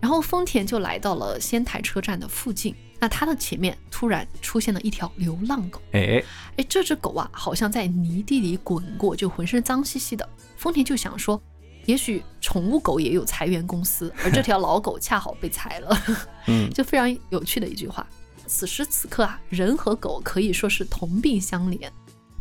[0.01, 5.81] 然后丰田就来到了仙台车站的附近，那他的前面突然出现了一条流浪狗。
[5.93, 6.23] 哎，
[6.57, 10.27] 哎，这只狗啊，好像在泥地里滚过，就浑身脏兮兮的。
[10.59, 11.41] 丰田就想说，
[11.87, 15.99] 也许宠物狗也有裁员公司，而这条老狗恰好被裁了。
[16.49, 18.07] 嗯，就非常有趣的一句话。
[18.47, 21.89] 此时此刻啊，人和狗可以说是同病相怜。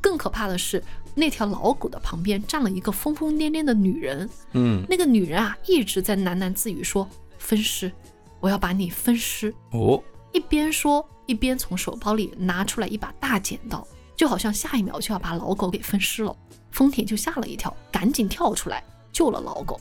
[0.01, 0.81] 更可怕的是，
[1.15, 4.29] 那条老狗的旁边站了一个疯疯癫癫的女人。
[4.53, 7.91] 嗯，那个女人啊，一直在喃喃自语说：“分尸，
[8.39, 9.53] 我要把你分尸。
[9.71, 10.01] 哦，”
[10.31, 13.85] 一边说，一边从手包里拿出来一把大剪刀，
[14.17, 16.35] 就好像下一秒就要把老狗给分尸了。
[16.71, 19.79] 丰田就吓了一跳，赶紧跳出来救了老狗。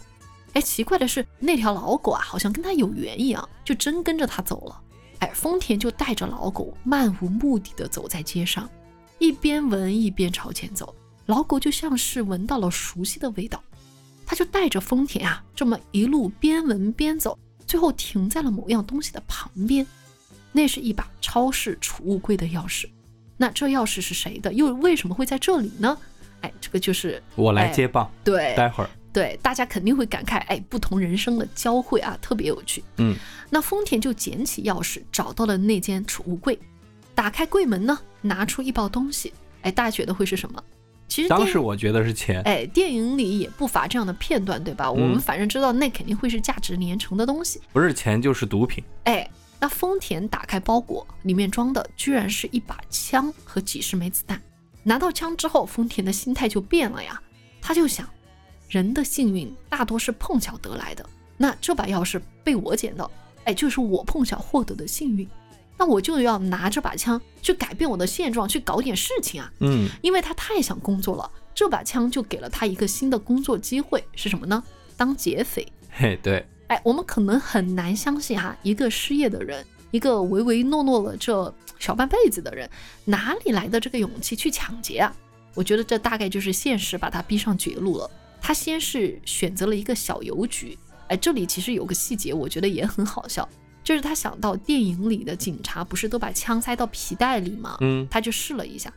[0.52, 4.80] 哎，奇怪的是，那条老狗啊，好像跟他有缘一样，就真跟着他走了。
[5.18, 8.68] 哎，丰田就带着老狗漫无目的的走在街上，
[9.18, 10.94] 一边闻一边朝前走。
[11.26, 13.62] 老狗就像是闻到了熟悉的味道，
[14.24, 19.86] 他就带着丰田啊，这么一路边闻边走，最后停在了某样东西的旁边。
[20.52, 22.88] 那是一把超市储物柜的钥匙。
[23.36, 24.52] 那这钥匙是谁的？
[24.52, 25.96] 又为什么会在这里呢？
[26.42, 28.90] 哎，这个就是我来哎接棒，对待会儿。
[29.12, 32.84] 对，大家肯定会感慨，哎，不同人生的交汇啊，特别有趣。
[32.98, 33.16] 嗯，
[33.48, 36.58] 那丰田就捡起钥匙，找到了那间储物柜，
[37.14, 39.32] 打开柜门呢，拿出一包东西。
[39.62, 40.62] 哎，大家觉得会是什么？
[41.08, 42.42] 其实当时我觉得是钱。
[42.42, 44.90] 哎，电影里也不乏这样的片段，对吧？
[44.92, 47.58] 我们反正知道那肯定会是价值连城的东西。
[47.72, 48.84] 不是钱就是毒品。
[49.04, 49.26] 哎，
[49.58, 54.40] 那丰田打开包裹，里面装的居然是一把枪和几十枚子弹。
[54.82, 57.20] 拿到枪之后，丰田的心态就变了呀，
[57.60, 58.08] 他就想，
[58.68, 61.04] 人的幸运大多是碰巧得来的，
[61.36, 63.10] 那这把钥匙被我捡到，
[63.44, 65.28] 哎，就是我碰巧获得的幸运，
[65.76, 69.52] 那我就要拿这把枪去改变我的现状，去搞点事情啊。
[69.60, 74.62] 嗯，因为他太想工作了，这把枪就给了他一个新的工作机会，是什么呢？
[74.96, 75.66] 当劫匪。
[75.90, 82.68] 嘿，对，哎，我们可能很难相信哈，一个失业的人，一个唯唯诺诺了这小半辈子的人，
[83.04, 85.14] 哪里来的这个勇气去抢劫啊？
[85.54, 88.10] 我觉得这大概就是现实把他逼上绝路了。
[88.40, 93.48] 他先是选择了一个小邮局，哎，这里其实有个细节，我觉得也很好笑，
[93.82, 97.76] 就是他想到电影里的警察不是都把枪塞到皮带里吗？
[97.80, 98.92] 嗯，他就试了一下，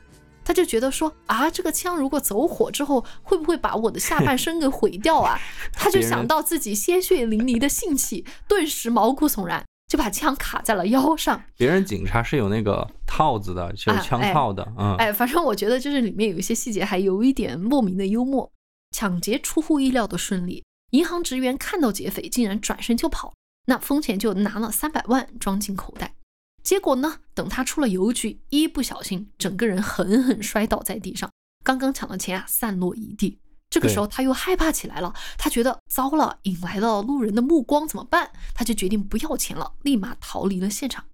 [0.49, 5.39] 他就觉得说啊，这个枪如果走火之后，会不会把我的下半身给毁掉啊？
[5.73, 11.39] 他就想到自己鲜血淋漓的性器，顿时毛骨悚然，就把枪卡在了腰上。
[11.55, 18.51] 别人警察是有那个套子的，就是枪套的，嗯，哎，反正我觉得就是里面有一些细节还有一点莫名的幽默。
[18.89, 23.35] 抢劫出乎意料的顺利，银行职员看到劫匪竟然转身就跑，
[23.67, 26.15] 那丰田就拿了三百万装进口袋。
[26.63, 31.31] 结果呢，等他出了邮局，一不小心整个人狠狠摔倒在地上，
[31.63, 33.39] 刚刚抢的钱啊散落一地。
[33.69, 38.31] 这个时候他又害怕起来了，他觉得糟了，引来了路人的目光，怎么办？
[38.55, 41.05] 他就决定不要钱了，立马逃离了现场。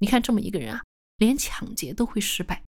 [0.00, 0.82] 你看这么一个人啊，
[1.18, 2.64] 连抢劫都会失败，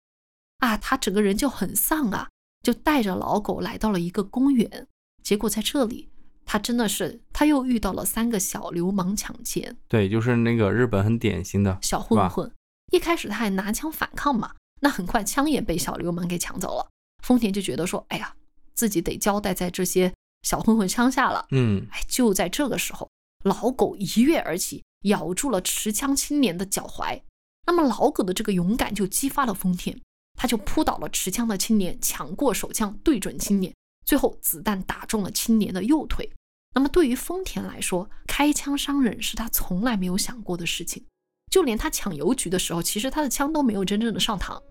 [0.58, 2.30] 啊，他整个人就很丧啊，
[2.62, 4.88] 就带着老狗来到了一个公园。
[5.24, 6.09] 结果在这里，
[6.52, 12.52] 他真的是他又遇到了三个小流氓抢劫，对，就是那个日本很典型的小混混。
[12.92, 16.90] 一开始他还拿枪反抗嘛，那很快枪也被小流氓给抢走了。
[17.24, 18.34] 丰田就觉得说，哎呀，
[18.74, 21.46] 自己得交代在这些小混混枪下了。
[21.52, 23.08] 嗯，哎，就在这个时候，
[23.44, 27.22] 老狗一跃而起，咬住了持枪青年的脚踝。
[27.68, 30.02] 那么老狗的这个勇敢就激发了丰田，
[30.34, 33.72] 他就扑倒了持枪的青年，抢过手枪对准青年，
[34.04, 36.28] 最后子弹打中了青年的右腿。
[36.74, 41.04] 那么对于丰田来说，开枪伤人是他从来没有想过的事情。
[41.52, 44.62] 就连他抢邮局的时候，其实他的枪都没有真正的上膛。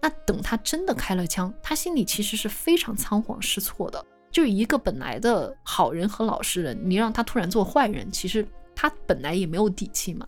[0.00, 4.04] 那等他真的开了枪，他心里其实是非常仓皇失措的。
[4.30, 8.46] 就一个本来的好人和老实人，你让他突然做坏人，其实
[8.76, 10.26] 他本来也没有底气嘛。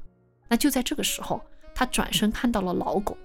[0.48, 1.40] 那就在这个时候，
[1.72, 3.16] 他转身看到了老狗。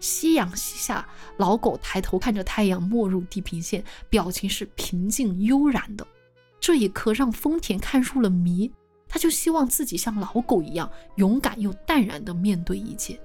[0.00, 6.06] 夕阳西下，老狗抬头看着太阳没入地平线，表情是平静悠然的。
[6.66, 8.68] 这一刻让丰田看入了迷，
[9.08, 13.16] 他就希望自己像老狗一样勇敢又淡然地面对一切。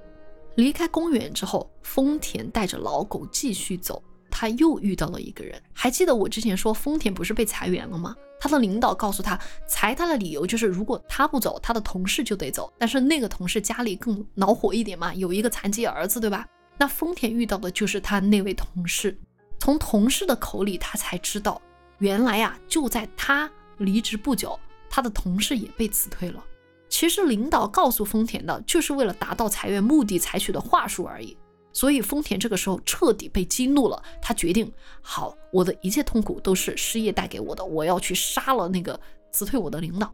[0.53, 5.59] 离开公园之后，丰田带着老狗继续走，他又遇到了一个人。
[5.73, 8.15] 还记得我之前说丰田不是被裁员了吗？
[8.39, 9.35] 他的领导告诉他，
[9.67, 12.71] 裁他的理由就是如果他不走，他的同事就得走。
[12.77, 16.45] 但是那个同事家里更恼火一点嘛，有一个残疾儿子，对吧？
[16.77, 19.19] 那丰田遇到的就是他那位同事。
[19.57, 21.59] 从同事的口里，他才知道，
[22.01, 26.43] 原来呀、就在他离职不久，他的同事也被辞退了。
[26.89, 31.37] 其实领导告诉丰田的，就是为了达到裁员目的采取的话术而已。
[31.71, 38.99] 所以丰田这个时候彻底被激怒了，他决定，好，我的一切痛苦都是失业带给我的，我要去杀了那个
[39.31, 40.11] 辞退我的领导。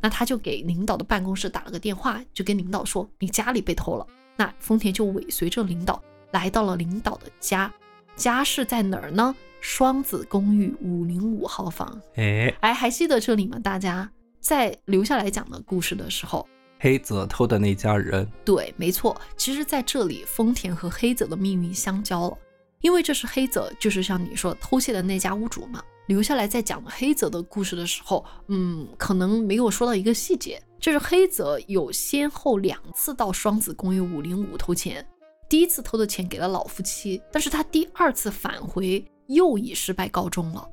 [0.00, 4.04] 那他就给领导的办公室打了个电话，就跟领导说，你家里被偷了。
[4.36, 7.72] 那丰田就尾随着领导来到了领导的家，
[8.18, 9.34] 家是在哪儿呢？
[9.60, 12.00] 双子公寓五零五号房。
[12.16, 13.58] 哎，哎，还记得这里吗？
[13.60, 14.10] 大家
[14.40, 16.46] 在留下来讲的故事的时候，
[16.80, 19.18] 黑泽偷的那家人，对，没错。
[19.36, 22.36] 其实，在这里，丰田和黑泽的命运相交了，
[22.80, 25.80] 因为这是黑泽，就是像你说偷窃的那家屋主嘛。
[26.08, 35.06] 留下来在讲黑泽的故事的时候，嗯，可能没有说到一个细节，就是黑泽有先后两次到双子公寓五零五偷钱，
[35.48, 40.68] 第一次偷的钱给了老夫妻，但是他第二次返回又以失败告终了。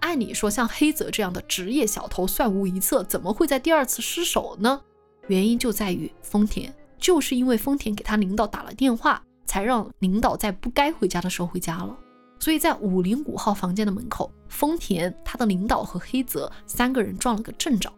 [0.00, 4.80] 按理说，像黑泽这样的职业小偷算无一策，怎么会在第二次失手呢？
[5.26, 11.96] 原因就在于丰田，就是因为丰田给他领导打了电话，才让领导在不该回家的时候回家了。
[12.38, 17.92] 所以在五零五号房间的门口，丰田、他的领导和黑泽三个人撞了个正着。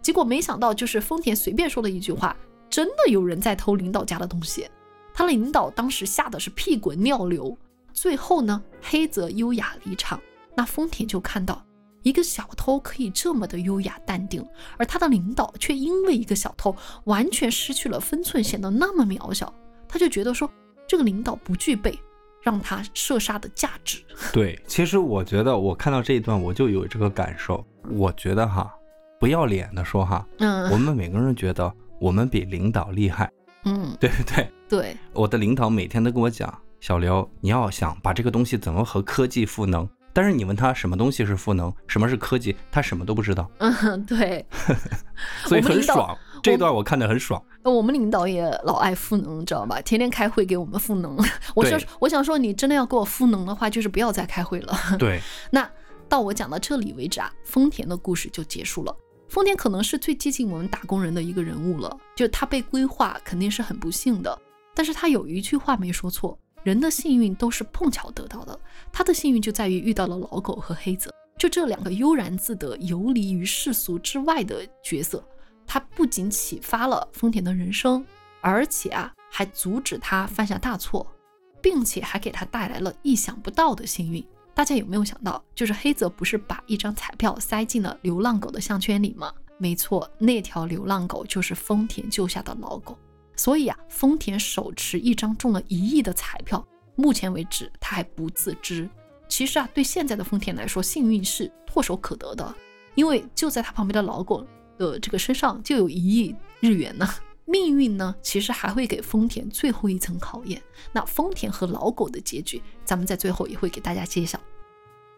[0.00, 2.36] 结果没想到，就是丰田随便说了一句话，
[2.70, 4.66] 真的有人在偷领导家的东西。
[5.14, 7.56] 他领导当时吓得是屁滚尿流。
[7.92, 10.20] 最后呢，黑泽优雅离场，
[10.54, 11.62] 那丰田就看到
[12.02, 14.44] 一个小偷可以这么的优雅淡定，
[14.78, 19.52] 而他的领导却因为一个小偷完全失去了分寸，显得那么渺小。
[19.86, 20.50] 他就觉得说，
[20.88, 21.96] 这个领导不具备
[22.42, 24.02] 让他射杀的价值。
[24.32, 28.74] 对，其实我觉得我看到这一段我就有这个感受，我觉得哈，
[29.20, 33.30] 不要脸的说哈，嗯我嗯们每个人觉得我们比领导厉害，
[33.64, 34.50] 嗯，对不对？
[34.68, 44.44] 对，我的领导每天都跟我讲，小刘，你要想把这个东西怎么和科技赋能，但是你问他什么东西是赋能，什么是科技，他什么都不知道，嗯对。
[45.46, 46.16] 所以很爽。
[46.42, 47.40] 这段我看得很爽。
[47.62, 49.80] 我们领导也老爱赋能，知道吧？
[49.82, 51.16] 天天开会给我们赋能。
[51.54, 54.76] 我想对，我想说，你真的要给我赋能的话，就是不要再开会了。
[54.98, 55.20] 对，
[55.52, 55.70] 那
[56.08, 58.96] 到我讲到这里为止啊，丰田的故事就结束了。
[59.32, 64.38] 丰田可能是最接近我们打工人的一个人物了，就他被规划肯定是很不幸的。
[64.74, 68.60] 但是他有一句话没说错，人的幸运都是碰巧得到的，
[68.92, 75.26] 他的幸运就在于遇到了老狗和黑泽，就这两个悠然自得、游离于世俗之外的角色，
[75.66, 78.04] 他不仅启发了丰田的人生，
[78.42, 81.06] 而且啊还阻止他犯下大错，
[81.62, 84.22] 并且还给他带来了意想不到的幸运。
[84.54, 89.32] 大家有没有想到，就是黑泽不是把一张彩票塞进了流浪狗的项圈里吗？
[89.58, 92.98] 没错，那条流浪狗就是丰田救下的老狗。
[93.34, 96.62] 所以啊，丰田手持一张中了一亿的彩票，
[96.96, 98.88] 目前为止他还不自知。
[99.26, 102.54] 其实啊，对现在的丰田来说，幸运是唾手可得的，
[102.94, 104.46] 因为就在他旁边的老狗
[104.76, 107.08] 的这个身上就有一亿日元呢。
[107.52, 110.58] 命运呢，其实还会给丰田最后一层考验。
[110.90, 114.40] 那丰田和老狗的结局，咱们在最后也会给大家揭晓。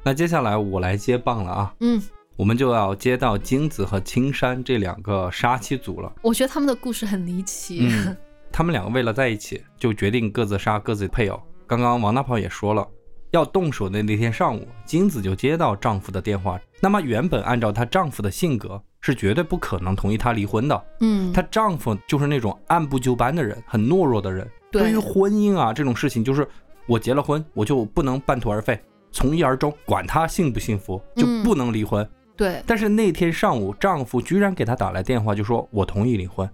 [0.03, 2.03] 那接下来我来接棒了啊，嗯，
[2.37, 6.13] 我们就要接到金子和青山这两个杀妻组了。
[6.23, 7.79] 我觉得他们的故事很离奇。
[7.83, 8.17] 嗯，
[8.51, 11.41] 他们两个为了在一起，就决定各自杀各自配偶。
[11.69, 12.85] 刚刚王大炮也说了，
[13.31, 16.61] 要动手的那天上午，金子就接到丈夫的电话。
[16.81, 20.85] 那么原本按照她丈夫的性格，是绝对不可能同意她离婚的。
[21.01, 24.49] 嗯，她丈夫就是那种按部就班的人，很懦弱的人。
[24.71, 26.49] 对对于婚姻啊这种事情，就是
[26.87, 28.81] 我结了婚，我就不能半途而废，
[29.13, 32.09] 从一而终，管他幸不幸福，就嗯不能离婚。
[32.35, 36.49] 对，但是那天上午，丈夫居然给她打来电话，就说我同意离婚。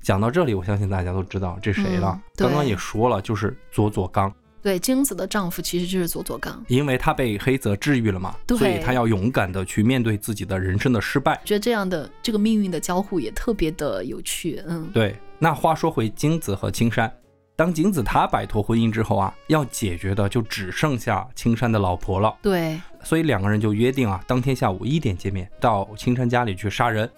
[0.00, 2.18] 讲到这里，我相信大家都知道这谁了。
[2.18, 4.32] 嗯刚刚也说了，就是佐佐刚，
[4.62, 6.62] 对，金子的丈夫其实就是佐佐刚。
[6.68, 11.40] 因为他被黑泽治愈了嘛，所以他要勇敢的去面对自己的人生的失败。
[11.44, 14.62] 觉得这样的这个命运的交互也特别的有趣。
[14.66, 17.10] 嗯，对，那话说回金子和青山，
[17.56, 22.36] 当金子他摆脱婚姻之后啊，要解决的就只剩下青山的老婆了。
[22.42, 27.10] 对，所以两个人就约定啊，当天下午一点见面，到青山家里去杀人。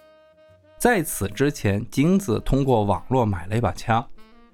[0.79, 4.05] 在此之前，金子通过网络买了一把枪，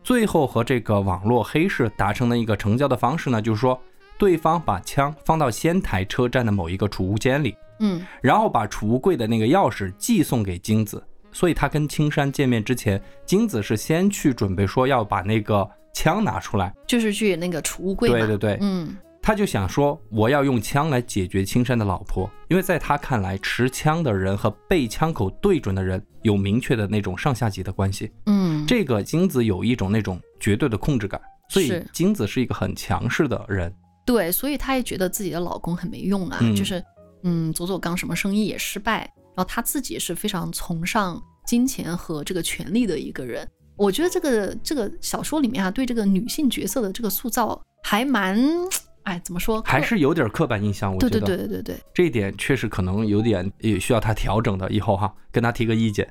[0.09, 3.79] 最后和这个网络黑市达成的一个成交的方式呢，就是说
[4.17, 11.05] 对方把枪放到仙台车站的某一个储物间里，嗯，然后把储物柜的那个钥匙寄送给金子。
[11.31, 18.09] 所以他跟青山见面之前，金子是先去准备说要把那个枪拿出来，就是去那个储物柜。
[18.09, 18.97] 对对对，嗯，
[19.29, 28.11] 他就想说，我要用枪来解决青山的老婆，因为在他看来，持枪的人和被枪口对准的人有明确的那种上下级的关系。
[28.25, 31.21] 嗯，这个金子有一种那种绝对的控制感，
[31.51, 33.71] 所以金子是一个很强势的人。
[34.07, 36.83] 对，所以她也觉得自己的老公很没用啊，嗯就是
[37.23, 39.01] 嗯，佐佐刚什么生意也失败，
[39.37, 43.47] 然后他自己也是非常崇尚金钱和这个权力的一个人。
[43.77, 48.43] 我觉得这个这个小说里面啊，对这个女性角色的这个塑造还蛮，
[49.09, 49.63] 哎，怎么说？
[49.63, 56.07] 还是有点刻板印象，我觉得对对对对对，这一点确实可能有点也需要他调整的，以后哈跟他提个意见。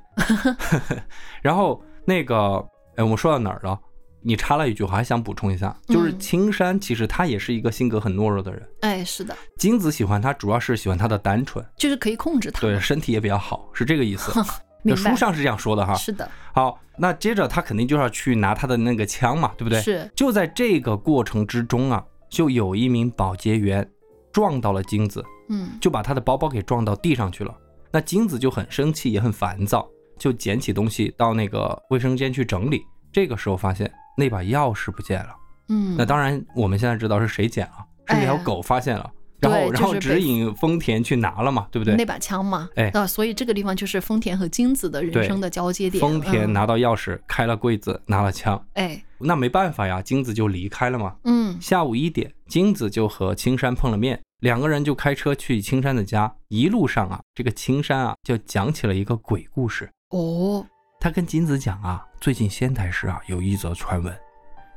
[1.44, 2.56] 然后那个，
[2.96, 3.80] 哎，我们说到哪儿了？
[4.24, 8.68] 你插了一句，我还想补充一下，就是嗯青山其实他也是一个性格很懦弱的人。
[8.82, 12.62] 哎，是的，金子喜欢他，主要是喜欢他的单纯，就是可以控制他。
[12.62, 14.32] 对，身体也比较好，是这个意思。
[14.84, 15.94] 那书上是这样说的哈。
[15.96, 19.82] 是的，好，那接着他肯定就要去拿他的那个枪嘛，对不对？
[19.82, 23.90] 是，就在这个过程之中啊，就有一名保洁员
[24.32, 27.56] 撞到了金子，嗯就把他的包包给撞到地上去了。
[27.92, 32.84] 那金子就很生气，也很烦躁，就捡起东西到那个卫生间去整理。
[33.12, 35.36] 这个时候发现那把钥匙不见了。
[35.70, 39.10] 嗯，那当然，我们现在知道是谁捡了，是那条哎狗发现了，
[39.40, 41.96] 然后对然后指引丰田去拿了嘛，对不对？
[41.96, 46.02] 那把枪嘛，哎啊，所以这个地方就是丰田和金子的人生的交接点。
[46.02, 48.64] 丰田嗯、拿到钥匙，开了柜子，拿了枪。
[48.74, 51.16] 哎，那没办法呀，金子就离开了嘛。
[51.26, 56.34] 嗯下午一点，金子就和青山碰了面，两个人就开车去青山的家。
[56.48, 59.90] 一路上啊，这个青山啊就讲起了一个鬼故事。
[60.10, 60.66] 哦，
[61.00, 64.16] 他跟金子讲啊，最近仙台市啊有一则传闻，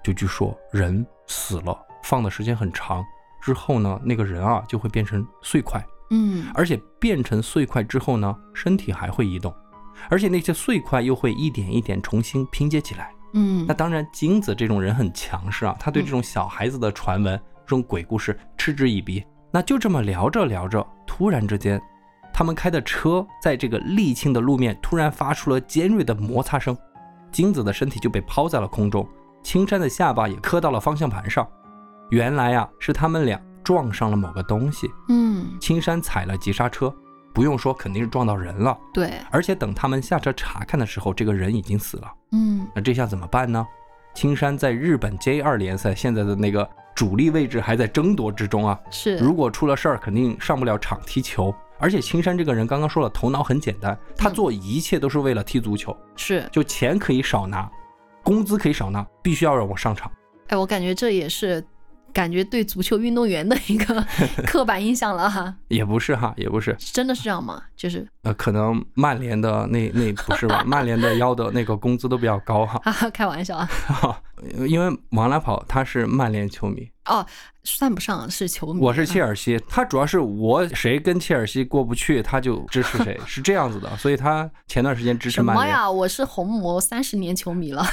[0.03, 3.05] 就据说人死了放的时间很长
[3.41, 9.55] 之后呢，那个人啊就会变成碎块，嗯而且变成碎块之后呢，身体还会移动，
[10.09, 13.11] 而且那些碎块又会一点一点重新拼接起来。
[13.33, 19.25] 嗯那，当然，金子这种人很强势啊，他对这种小孩子的传闻、这种鬼故事嗤之以鼻。
[19.53, 21.81] 那就这么聊着聊着，突然之间，
[22.33, 26.77] 他们开的车在这个沥青的路面突然发出了尖锐的摩擦声，
[27.31, 29.09] 金子的身体就被抛在了空中，
[29.45, 31.49] 青山的下巴也磕到了方向盘上。
[32.11, 36.93] 原来啊，是他们俩撞上了某个东西，嗯，青山踩了急刹车，
[37.33, 38.77] 不用说，肯定是撞到人了。
[38.93, 42.13] 对，而且等他们下车查看的时候，这个人已经死了。
[42.33, 43.67] 嗯那这下怎么办呢？
[44.15, 51.55] 青山在日本 J 二联赛现在的那个主力位置还在争夺之中啊，是，如果出了事儿，肯定上不了场踢球。
[51.79, 57.71] 而且青山这个人刚刚说了，头脑很简单，他嗯做一切都是为了踢足球，是，就钱可以少拿，
[58.23, 60.11] 工资可以少拿，必须要让我上场。
[60.49, 61.65] 哎，我感觉这也是
[62.13, 64.05] 感觉对足球运动员的一个
[64.47, 65.55] 刻板印象了哈。
[65.69, 67.63] 也不是哈，也不是，真的是这样吗？
[67.77, 70.63] 就是呃，可能曼联的那那不是吧？
[70.67, 73.69] 曼联的要的那个工资都比较高哈， 哈哈，开玩笑啊。
[74.67, 77.25] 因为王来跑他是曼联球迷，哦，
[77.63, 78.81] 算不上是球迷。
[78.81, 85.67] 我是切啊尔西，他主要是我谁跟切尔西过不去，他就支持谁，是这样子的，所以他前段时间支持曼联。
[85.67, 85.91] 什么呀？
[85.91, 87.85] 我是红魔三十年球迷了。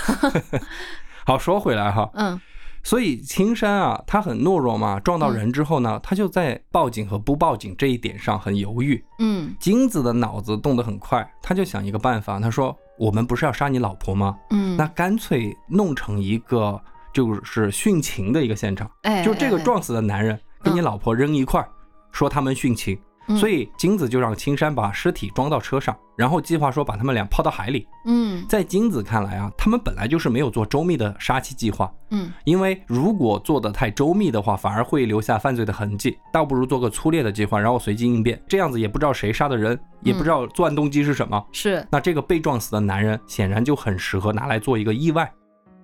[1.26, 2.40] 好，说回来哈，嗯
[2.88, 9.04] 所以青山啊，他很懦弱嘛，撞到人之后呢，他就在报警和不报警这一点上很犹豫。
[9.20, 14.38] 嗯金子的脑子动得很快，他就想一个办法，他说：“我们不是要杀你老婆吗？
[14.52, 16.82] 嗯，那干脆弄成一个
[17.14, 21.68] 就是殉情的一个现场，哎，就这个哎，撞死的男人跟你老婆扔一块儿，
[22.14, 22.98] 说他们殉情。
[23.28, 23.38] 嗯。
[23.38, 27.88] 所以金子就让青山把尸体装到车上，然后计划说把他们俩抛到海里。
[28.06, 28.46] 嗯。
[28.48, 32.32] 在金子看来啊，他们本来就是没有做周密的杀妻计划，嗯。
[32.44, 41.44] 因为如果做得太周密的话，反而会留下犯罪的痕迹，倒不如做个粗略的计划，然后随机应变，这样子也不知道谁杀的人，也不知道作案动机是什么。
[41.52, 41.86] 是。
[41.92, 45.32] 那这个被撞死的男人显然就很适合拿来做一个意外。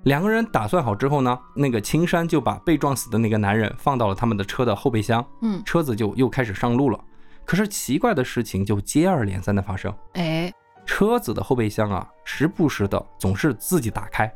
[0.03, 5.61] 两个人打算好之后呢，那个青山就把被撞死的那个男人放到了他们的车的后备箱，嗯。
[5.63, 6.99] 车子就又开始上路了。
[7.45, 10.51] 可是奇怪的事情就接二连三的发生，哎
[10.85, 14.31] 车子的后备箱啊，时不时的总是自己打开，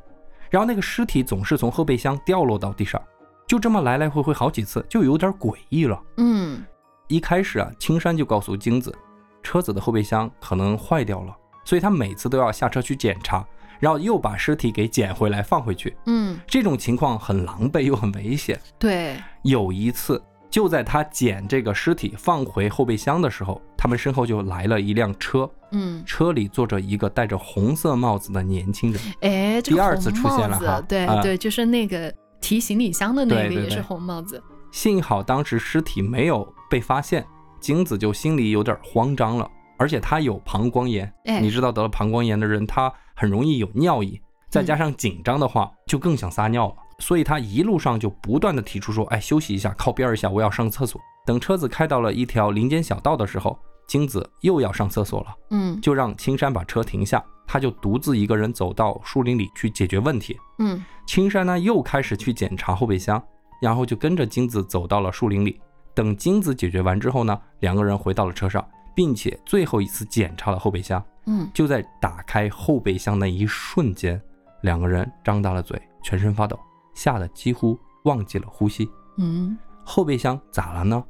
[0.49, 3.01] 然后那个尸体总是从后备箱掉落到地上，
[3.45, 6.01] 就这么来来回回好几次，就有点诡异了。
[6.17, 6.63] 嗯
[7.07, 8.93] 一开始啊，青山就告诉金子，
[9.41, 13.45] 车子的后备箱可能坏掉了，所以他每次都要下车去检查，
[13.79, 15.95] 然后又把尸体给捡回来放回去。
[16.05, 18.59] 嗯，这种情况很狼狈又很危险。
[18.77, 26.03] 对，有一次，就在他捡这个尸体放回后备箱的时候，他们身后就来了一辆车，嗯。
[26.05, 29.01] 车里坐着一个戴着红色帽子的年轻人。
[29.21, 31.21] 哎，这个第二次出现了哈对啊。
[31.21, 33.65] 对，就是那个提行李箱的那个也是对。
[33.65, 34.41] 对对红帽子。
[34.71, 37.25] 幸好当时尸体没有被发现，
[37.59, 41.41] 金子就心里有点慌张了，而且他有膀胱炎，哎。
[41.41, 44.19] 你知道得了膀胱炎的人，他很容易有尿意，
[44.49, 46.75] 再加上紧张的话，就更想撒尿了。
[46.99, 60.37] 所以他一路上就不断的提出说：“哎，休息一下，靠边一下，我要上厕所。”等车子开到了一条林间小道的时候，金子又要上厕所了，嗯就让青山把车停下，他就独自一个人走到树林里去解决问题。
[60.59, 63.21] 嗯青山呢又开始去检查后备箱，
[63.61, 65.59] 然后就跟着金子走到了树林里。
[65.93, 71.03] 等金子解决完之后呢，两个人回到了车上，并且最后一次检查了后备箱。
[71.25, 74.21] 嗯，就在打开后备箱那一瞬间，
[74.61, 76.57] 两个人张大了嘴，全身发抖，
[76.97, 78.89] 吓得几乎忘记了呼吸。
[79.17, 81.01] 嗯后备箱咋了呢？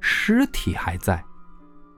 [0.00, 1.24] 尸体还在，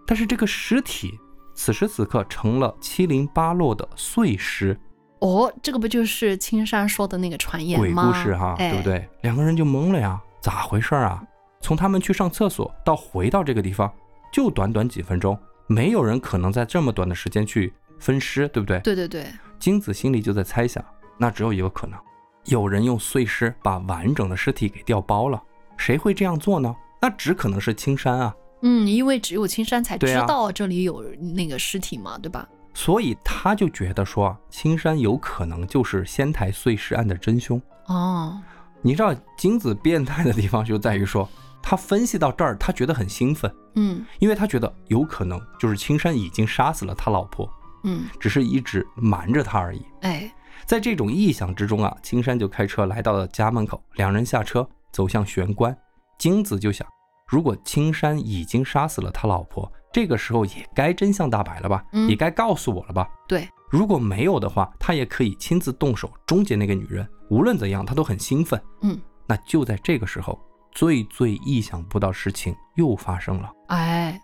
[0.07, 1.19] 但是这个尸体
[1.55, 4.79] 此时此刻成了七零八落的碎尸。
[5.21, 7.93] 哦，这个不就是青山说的那个传言鬼？
[7.93, 8.85] 故事哈，哎对不？
[8.85, 9.09] 对？
[9.23, 11.23] 两个人就懵了呀，咋回事啊？
[11.61, 13.93] 从他们去上厕所到回到这个地方，
[14.33, 18.79] 就短短几分钟，没有人可能在这么短的时间去分尸，对不对？
[18.81, 19.27] 对对对，
[19.59, 20.85] 金子心里就在猜想，
[21.19, 21.99] 那只有一个可能，
[22.47, 25.43] 有人用碎尸把完整的尸体给调包了。
[25.77, 26.75] 谁会这样做呢？
[27.01, 28.35] 那只可能是青山啊。
[28.63, 31.03] 嗯，因为只有青山才知道这里有
[31.35, 32.49] 那个尸体嘛，对吧？
[32.73, 37.61] 所以他就觉得说啊，青山有可能就是仙台碎尸案的真凶。
[37.87, 38.41] 哦，
[38.83, 41.29] 你知道金子变态的地方就在于说，
[41.63, 47.49] 他分析到这儿，他觉得很兴奋，嗯因为他觉得有可能就是青山已经杀死了他老婆，
[47.85, 49.83] 嗯，只是一直瞒着他而已。
[50.03, 50.31] 哎，
[50.65, 55.77] 在这种臆想之中啊，青山就开车来到了家门口，两人下车走向玄关。
[56.19, 56.87] 金子就想，
[57.29, 63.09] 如果青山已经杀死了他老婆，这个时候也该真相大白了吧，嗯也该告诉我了吧。
[63.29, 67.07] 对，如果没有的话，他也可以亲自动手终结那个女人。
[67.29, 68.61] 无论怎样，他都很兴奋。
[68.83, 70.41] 嗯，那就在这个时候，
[70.73, 73.51] 最最意想不到事情又发生了。
[73.69, 74.21] 哎，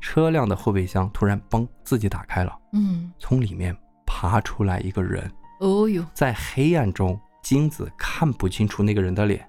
[0.00, 5.30] 车辆的后备箱突然嘣自己打开了，嗯，从里面爬出来一个人。
[5.64, 9.42] 哦哟，在黑暗中，金子看不清楚那个人的脸，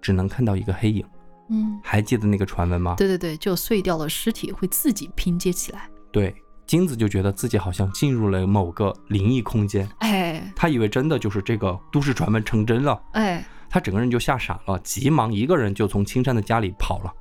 [0.00, 1.04] 只能看到一个黑影。
[1.50, 2.94] 嗯，还记得那个传闻吗？
[2.96, 5.90] 对对对，就碎掉的尸体会自己拼接起来。
[6.12, 6.32] 对，
[6.64, 17.12] 金子就觉得自己好像进入了某个灵异空间，哎他以为真的就是这个都市传闻成真了，哎，他整个人就吓傻了，急忙一个人就从青山的家里跑了。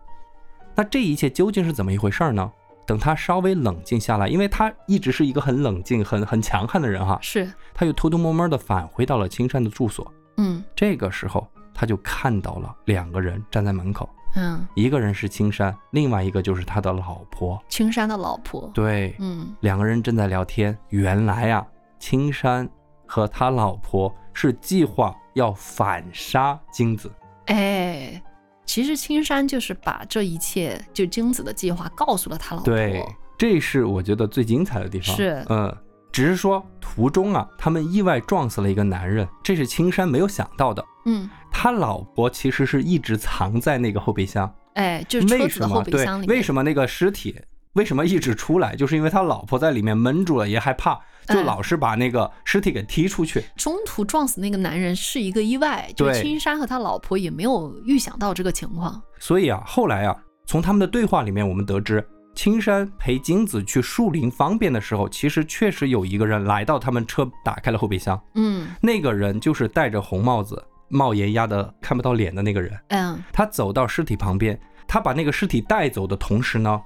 [0.76, 2.52] 那这一切究竟是怎么一回事呢？
[2.86, 10.12] 等他稍微冷静下来，因为他一直是一个很冷静、很很强悍的人哈，是，他又偷偷摸摸的返回到了青山的住所。
[10.38, 17.64] 嗯这个时候，他就看到了两个人站在门口，嗯，一个人是青山，另外一个就是他的老婆。
[17.70, 18.70] 青山的老婆。
[18.74, 20.76] 对，嗯两个人正在聊天。
[20.90, 21.64] 原来啊，
[22.00, 22.68] 青山
[23.06, 27.12] 和他老婆是计划要反杀金子。
[27.46, 28.20] 哎，
[28.66, 32.74] 其实青山就是把这一切就金子的计划告诉了他老婆。
[32.74, 33.06] 对，
[33.38, 35.16] 这是我觉得最精彩的地方。
[35.16, 35.76] 是嗯，
[36.12, 40.84] 只是说途中啊，他们意外撞死了一个男人，这是青山没有想到的。
[41.06, 45.84] 嗯，他老婆其实是一直藏在那个后备箱，哎，就是车为子的后什么？
[45.86, 46.36] 对备箱里，面。
[46.36, 47.40] 为什么那个尸体
[47.74, 48.76] 为什么一直出来？
[48.76, 50.96] 就是因为他老婆在里面闷住了，也害怕，
[51.28, 53.44] 就哎老是把那个尸体给踢出去。
[53.56, 59.00] 中途撞死那个男人是一个意外，就对青山和他老婆也没有预想到这个情况。
[59.20, 62.04] 所以啊，后来啊，从他们的对话里面，我们得知，
[62.38, 68.22] 青山陪金子去树林方便的时候，其实确实有一个人来到他们车，打开了后备箱。
[68.36, 72.80] 嗯那个人就是戴着红帽子、帽檐压的看不到脸的那个人。
[72.90, 74.58] 嗯，他走到尸体旁边，
[74.88, 76.80] 他把那个尸体带走的同时呢，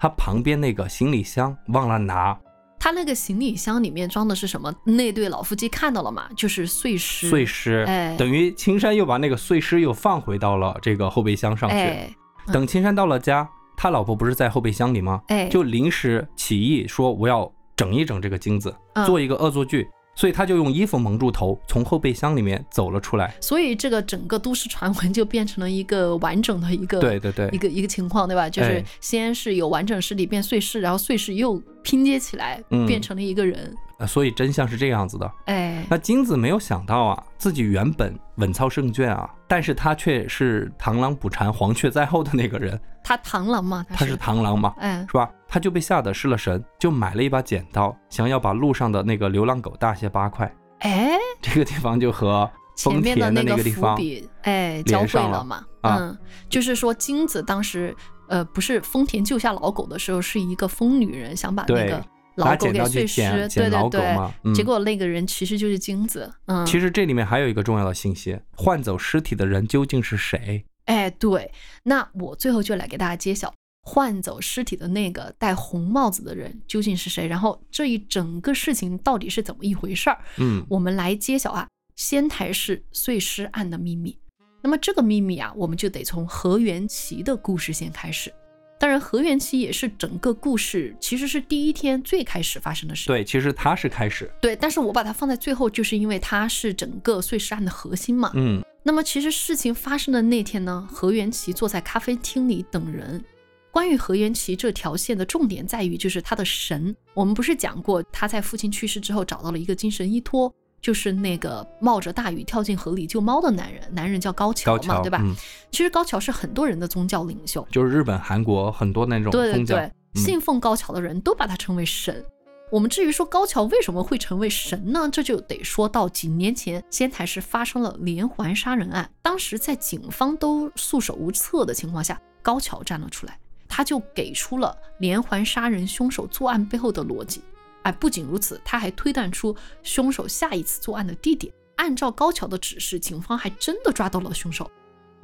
[0.00, 2.36] 他旁边那个行李箱忘了拿
[2.80, 4.74] 他那个行李箱里面装的是什么？
[4.82, 6.28] 那对老夫妻看到了吗？
[6.36, 7.28] 就是碎尸。
[7.30, 11.76] 碎尸，哎等于青山又把那个碎尸又放回到了这个后备箱上去。
[11.76, 12.12] 哎
[12.50, 13.46] 等青山到了家，
[13.80, 15.22] 他老婆不是在后备箱里吗？
[15.28, 23.32] 哎，就临时起意说我要整一整这个金子，嗯做一个恶作剧，所以他就用衣服蒙住头，从后备箱里面走了出来。
[23.40, 28.50] 所以这个整个都市传闻就变成了一个完整的一个对对对一个一个情况，对吧？
[28.50, 33.72] 就是哎先是有完整尸体变碎尸，然后碎尸又拼接起来，嗯变成了一个人。
[34.00, 35.28] 呃所以真相是这样子的。
[35.46, 45.30] 哎，那金子没有想到啊，自己原本稳操胜券啊，但是他却是螳螂捕蝉，黄雀在后的那个人，他螳螂嘛，他是螳螂嘛，嗯是吧？
[45.48, 50.54] 他就被吓得失了神，就买了一把剪刀，想要把路上的那个流浪狗大卸八块。
[50.80, 53.98] 哎，这个地方就和前丰田的那个个地方，
[54.42, 55.64] 哎，交汇了了嘛。
[55.80, 56.18] 啊嗯，
[56.50, 57.96] 就是说金子当时，
[58.28, 62.04] 呃，不是丰田救下老狗的时候，是一个疯女人想把那个
[62.34, 64.16] 老狗给碎尸，对对对。
[64.44, 66.30] 嗯结果那个人其实就是金子。
[66.44, 70.62] 嗯，其实这里面还有一个重要的信息：换走尸体的人究竟是谁？
[70.88, 71.52] 哎，对，
[71.84, 84.18] 那我最后就来给大家揭晓，换走尸体的那个戴红帽子的人究竟是谁，然后这一整个事情到底是怎么一回事儿，嗯，我们来揭晓啊仙台市碎尸案的秘密。
[84.62, 88.32] 那么这个秘密啊，我们就得从何元奇的故事先开始。
[88.80, 93.08] 当然，何元奇也是整个故事其实是第一天最开始发生的事。
[93.08, 98.30] 对，其实他是开始，对，但是我把它放在最后，就是因为他是整个碎尸案的核心嘛。
[98.34, 103.22] 嗯，那么其实事情发生的那天呢，何元奇坐在咖啡厅里等人。
[103.70, 106.94] 关于何元奇这条线的重点在于，就是他的神。
[107.12, 115.18] 我们不是讲过，他在父亲去世之后找到了一个精神依托，就是那个冒着大雨跳进河里救猫的男人，男人叫高桥嘛，高桥，对吧？
[115.22, 115.34] 嗯，
[115.70, 122.24] 其实高桥是很多人的宗教领袖，就是日本、韩国很多那种对对宗教，对，嗯信奉高桥的人都把他称为神。
[122.70, 125.08] 我们至于说高桥为什么会成为神呢？
[125.10, 137.42] 这就得说到几年前仙台市发生了连环杀人案，当时在警方都束手无策的情况下，高桥站了出来，他就给出了连环杀人凶手作案背后的逻辑。
[137.84, 141.52] 哎，不仅如此，他还推断出凶手下一次作案的地点。
[141.76, 144.70] 按照高桥的指示，警方还真的抓到了凶手。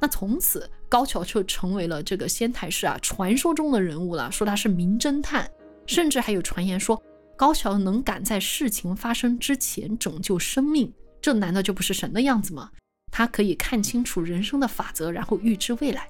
[0.00, 5.50] 那从此，高桥就成为了这个仙台市啊传说中的人物了，说他是名侦探，
[5.84, 7.02] 甚至还有传言说
[7.36, 12.70] 高桥能赶在事情发生之前拯救生命，这难道就不是神的样子吗？
[13.10, 16.08] 他可以看清楚人生的法则，然后预知未来。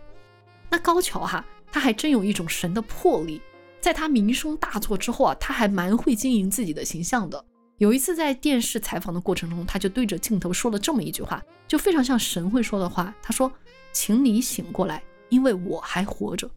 [0.70, 3.40] 那高桥哈、他还真有一种神的魄力，
[3.80, 7.44] 在他名声大作之后啊，他还蛮会经营自己的形象的。
[7.78, 13.14] 有一次在电视采访的过程中，他就对着镜头说了这么一句话，就非常像神会说的话。
[13.20, 13.50] 他说
[13.92, 16.48] ：“请你醒过来，因为我还活着。”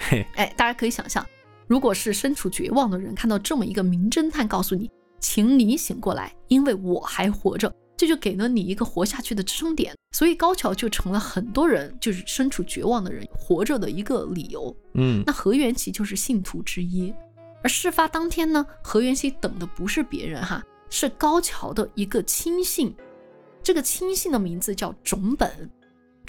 [0.00, 1.24] 嘿，哎，大家可以想象，
[1.72, 9.94] 如果是身处绝望的人看到这么一个名侦探告诉你，请你醒过来，因为我还活着，这就给了你一个活下去的支撑点。
[10.14, 14.76] 所以高桥就成了很多人就是身处绝望的人活着的一个理由。
[14.92, 17.10] 嗯，那河源齐就是信徒之一。
[17.62, 22.94] 而事发当天呢，河源齐等的不是别人哈，是高桥的一个亲信。
[23.62, 25.70] 这个亲信的名字叫种本。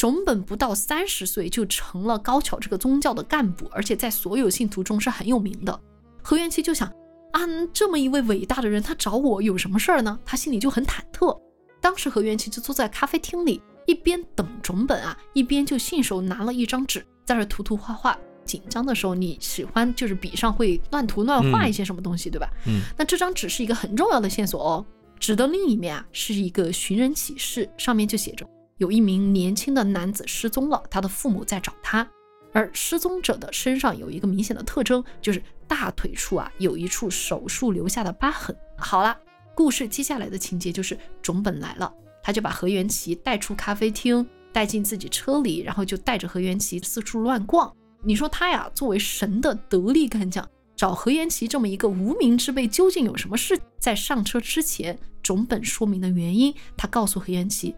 [0.04, 5.80] 种本不到三十岁就成了高桥这个宗教的干部，而且在所有信徒中是很有名的。
[6.22, 6.90] 何元七就想
[7.32, 7.40] 啊，
[7.72, 10.20] 这么一位伟大的人，他找我有什么事儿呢？
[10.26, 11.40] 他心里就很忐忑。
[11.80, 18.20] 当时何元七就坐在咖啡厅里，一边等种本啊，一边就信手拿了一张纸，在那涂涂画画。
[18.44, 22.50] 紧张的时候，你喜欢就是笔上会乱涂乱画嗯一些什么东西，对吧？
[22.68, 24.86] 嗯，那这张纸是一个很重要的线索哦。
[25.18, 28.46] 纸的另一面啊是一个寻人启事，上面就写着
[28.78, 32.08] 有一名年轻的男子失踪了，他的父母在找他。
[32.52, 38.56] 而失踪者的身上有一个明显的特征，就是大腿处啊有一处手术留下的疤痕。
[38.78, 39.18] 好了，
[39.56, 47.74] 故事接下来的情节就是种本来了，他就把何元奇带出咖啡厅，带进自己车里，然后就带着何元奇四处乱逛。
[48.04, 53.60] 你说他呀，作为神的得力干将，找何元奇这么一个无名之辈，究竟有什么事？
[53.80, 57.74] 在上车之前，种本说明的原因，他告诉何元奇，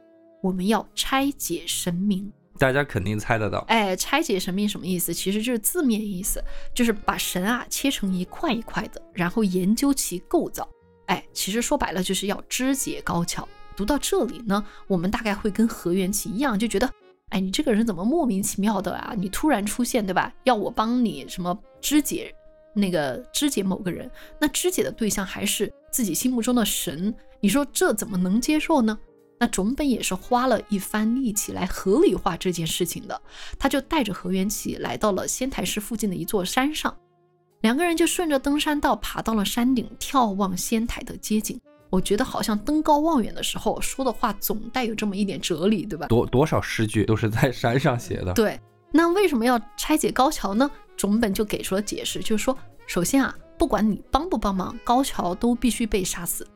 [0.46, 2.32] 我们要拆解神明。
[2.60, 3.66] 大家肯定猜得到。
[3.68, 5.12] 哎，拆解神明什么意思？
[5.12, 6.40] 其实就是字面意思，
[6.72, 10.70] 就是把神啊切成一块一块的，然后研究其构造。
[11.08, 13.48] 哎，其实说白了就是要肢解高桥。
[13.76, 16.88] 读到这里呢，我们大概会跟河原崎一样，就觉得，
[17.30, 19.16] 哎，你这个人怎么莫名其妙的啊？
[19.18, 20.32] 你突然出现，对吧？
[20.44, 22.32] 要我帮你什么肢解
[22.76, 24.10] 那个肢解某个人？
[24.40, 28.98] 那肢解的对象还是自己心目中的神，你说这怎么能接受呢？
[29.40, 33.22] 那种本也是花了一番力气来合理化这件事情的，
[33.60, 36.96] 他就带着河原崎来到了仙台市附近的一座山上，
[37.62, 41.60] 两个人就顺着登山道爬到了山顶，眺望仙台的街景。
[41.90, 46.08] 我觉得好像登高望远的时候说的话总带有这么一点哲理，对吧？
[46.08, 48.34] 多多少诗句都是在山上写的。
[48.34, 48.60] 对，
[48.92, 50.70] 那为什么要拆解高桥呢？
[50.98, 52.58] 种本就给出了解释，就是说，
[52.88, 56.48] 首先啊，不管你帮不帮忙，高桥都必须被杀死。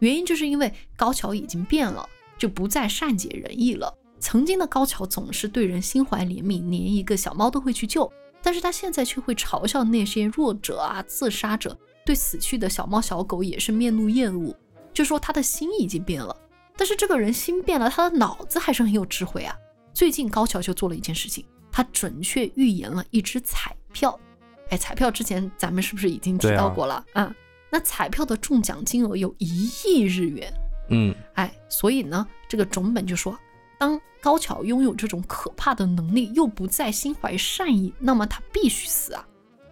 [0.00, 2.06] 原因就是因为高桥已经变了，
[2.44, 3.90] 就不再善解人意了。
[4.20, 11.74] 曾经的高桥总是对人心怀怜悯，连一个小猫都会去救，但是他现在却会嘲笑那些弱者啊、自杀者，
[12.04, 14.54] 对死去的小猫小狗也是面露厌恶。
[14.92, 16.36] 就说他的心已经变了，
[16.76, 19.56] 但是这个人心变了，他的脑子还是很有智慧啊。
[19.94, 24.20] 最近高桥就做了一件事情，他准确预言了一只彩票。
[24.68, 27.02] 哎，彩票之前咱们是不是已经提到过了？
[27.14, 27.34] 嗯，
[27.70, 30.52] 那彩票的中奖金额有一亿日元。
[30.88, 33.38] 嗯，哎，所以呢，这个种本就说，
[33.78, 39.26] 当高桥拥有这种可怕的能力，又不再心怀善意，那么他必须死啊！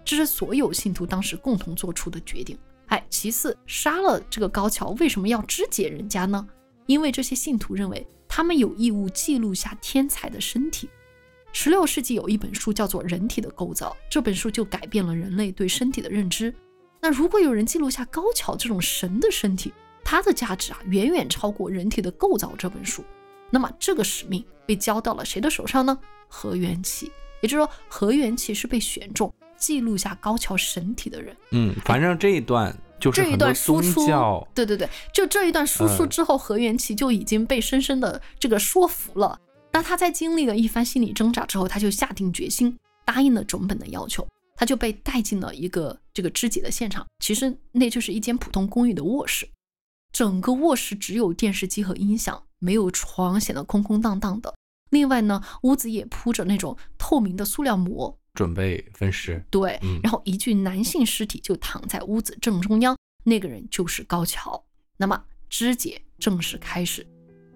[0.05, 2.59] 这是所有信徒当时共同做出的决定。
[2.87, 6.47] 哎，其次，杀了这个高桥，为什么要肢解人家呢？
[6.87, 10.91] 因为这些信徒认为他们有义务记录下天才的身体。
[11.53, 16.53] 十六世纪有一本书叫做《人体的构造》，这本书就改变了人类对身体的认知。
[17.01, 19.73] 那如果有人记录下高桥这种神的身体，
[20.05, 23.05] 它的价值啊，远远超过《人体的构造》这本书。
[23.51, 25.99] 那么这个使命被交到了谁的手上呢？
[26.29, 27.11] 何元启，
[27.43, 29.33] 也就是说，何元启是被选中。
[29.57, 34.05] 记录下高桥神体的人，嗯，反正这一段就是这一段输出，
[34.53, 39.39] 对对对，就这一段输出之后，何元启就已经被深深的这个说服了。
[39.71, 44.27] 那他在经历了一番心理挣扎之后，他就下定决心，答应了种本的要求，
[44.57, 47.07] 他就被带进了一个这个肢解的现场。
[47.21, 49.49] 其实那就是一间普通公寓的卧室，
[50.13, 54.55] 整个卧室只有电视机和音响，没有床，显得空空荡荡的。
[54.91, 58.19] 另外呢，屋子也铺着那种透明的塑料膜。
[58.35, 64.63] 准备分尸，对，然后一具男性尸体就躺在屋子正中央，那个人就是高桥。
[64.99, 67.07] 那么肢解正式开始，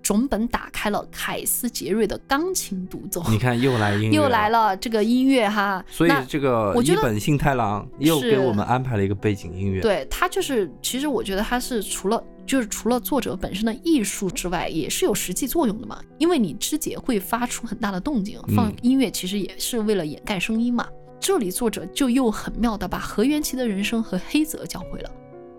[0.03, 5.85] 种本打开了凯斯杰瑞的钢琴独奏，你看又来音乐， 又来了这个音乐哈。
[5.89, 12.23] 所以这个一本幸太郎又给我们安排了一个背景音乐，对他就是，其实我觉得他是除了。
[12.47, 16.01] 就是除了作者本身的艺术之外，也是有实际作用的嘛。
[16.19, 20.87] 因为你肢解会发出很大的动静，放音乐其实也是为了掩盖声音嘛。
[21.19, 25.11] 这里作者就又很妙的把河原崎的人生和黑泽教会了。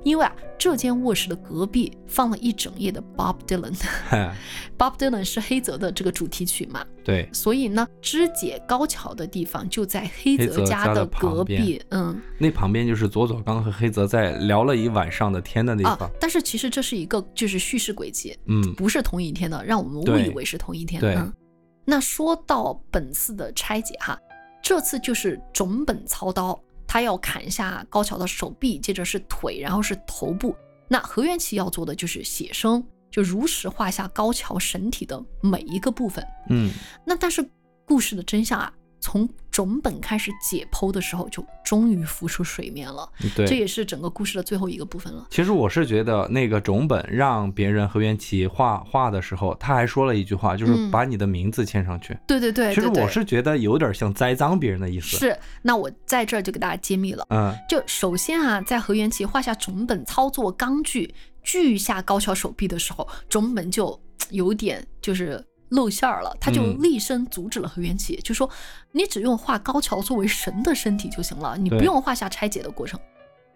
[0.07, 6.85] 因为啊，这间卧室的隔壁放了一整夜的 Bob Dylan，Bob Dylan 是黑泽的这个主题曲嘛？
[7.03, 7.27] 对。
[7.33, 16.09] 所以呢，肢解高桥的地方就在黑泽家的隔壁，嗯，那旁边就是佐佐刚和黑泽在聊了一晚上的天的地方。
[16.21, 21.01] 但是其实这是一个就是叙事轨迹，嗯，不是同一天的，让我们误以为是同一天。
[21.01, 21.17] 对。
[21.83, 24.17] 那说到本次的拆解哈，
[24.63, 26.57] 这次就是种本操刀。
[26.87, 30.55] 他要砍下高桥的手臂，接着是腿，然后是头部。
[30.87, 36.25] 那何元奇要做的就是写生，就如实画下高桥神体的每一个部分。
[36.49, 36.71] 嗯，
[37.05, 37.47] 那但是
[37.85, 38.71] 故事的真相啊。
[38.99, 43.09] 从种本开始解剖的时候，就终于浮出水面了。
[43.35, 45.27] 对，这也是整个故事的最后一个部分了。
[45.29, 52.17] 其实我是觉得，那个种本让别人河原崎画画的时候，他还说了一句话，就是把你的名字签上去。
[52.27, 52.73] 对对对。
[52.73, 55.17] 其实我是觉得有点像栽赃别人的意思。
[55.17, 57.25] 是，那我在这儿就给大家揭秘了。
[57.29, 65.43] 嗯，就首先啊，在河原崎画下种本操作钢锯锯下高桥手臂的时候，种本就有点就是。
[65.69, 68.49] 露馅儿了，他就厉声阻止了河原崎，就说
[68.93, 72.99] ：“你只用画高桥作为神的身体就行了，你不用画下拆解的过程。”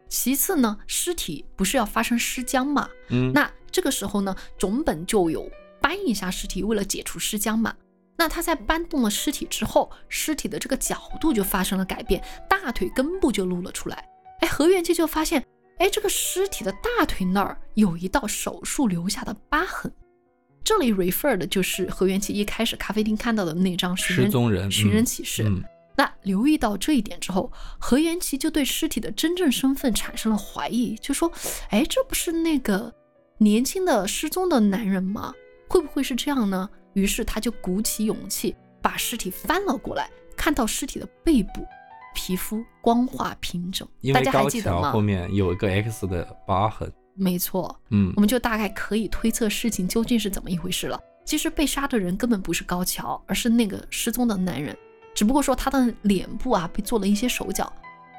[0.09, 2.89] 其次呢，尸体不是要发生尸僵嘛？
[3.09, 5.49] 嗯，那这个时候呢，种本就有
[5.79, 7.73] 搬一下尸体，为了解除尸僵嘛。
[8.17, 14.05] 那他在搬动了尸体之后，尸体的这个角度就发生了改变，大腿根部就露了出来。
[14.41, 15.43] 哎，何元启就发现，
[15.79, 19.91] 哎，这个尸体的大腿那儿有一道手术留下的疤痕。
[20.63, 25.43] 这里 refer 的就是何元奇一开始咖啡厅看到的那张寻失踪人寻嗯人启事。
[25.43, 31.29] 嗯那留意到这一点之后，何元奇就对尸体的真正身份产生了怀疑，就说
[31.69, 32.91] ：“哎，这不是那个
[33.37, 35.33] 年轻的失踪的男人吗？
[35.67, 41.49] 会不会是这样呢？”于是他就鼓起勇气把尸体翻了过来，看到尸体的背部
[42.15, 45.01] 皮肤光滑平整，大家还因为高记得吗桥后？
[45.01, 46.91] 面有一个 X 的疤痕，
[47.21, 50.99] 没错，嗯我们就大概可以推测事情究竟是怎么一回事了。
[51.23, 54.75] 其实被杀的人根本不是高桥，而是那个失踪的男人，
[55.13, 57.71] 只不过说他的脸部啊被做了一些手脚。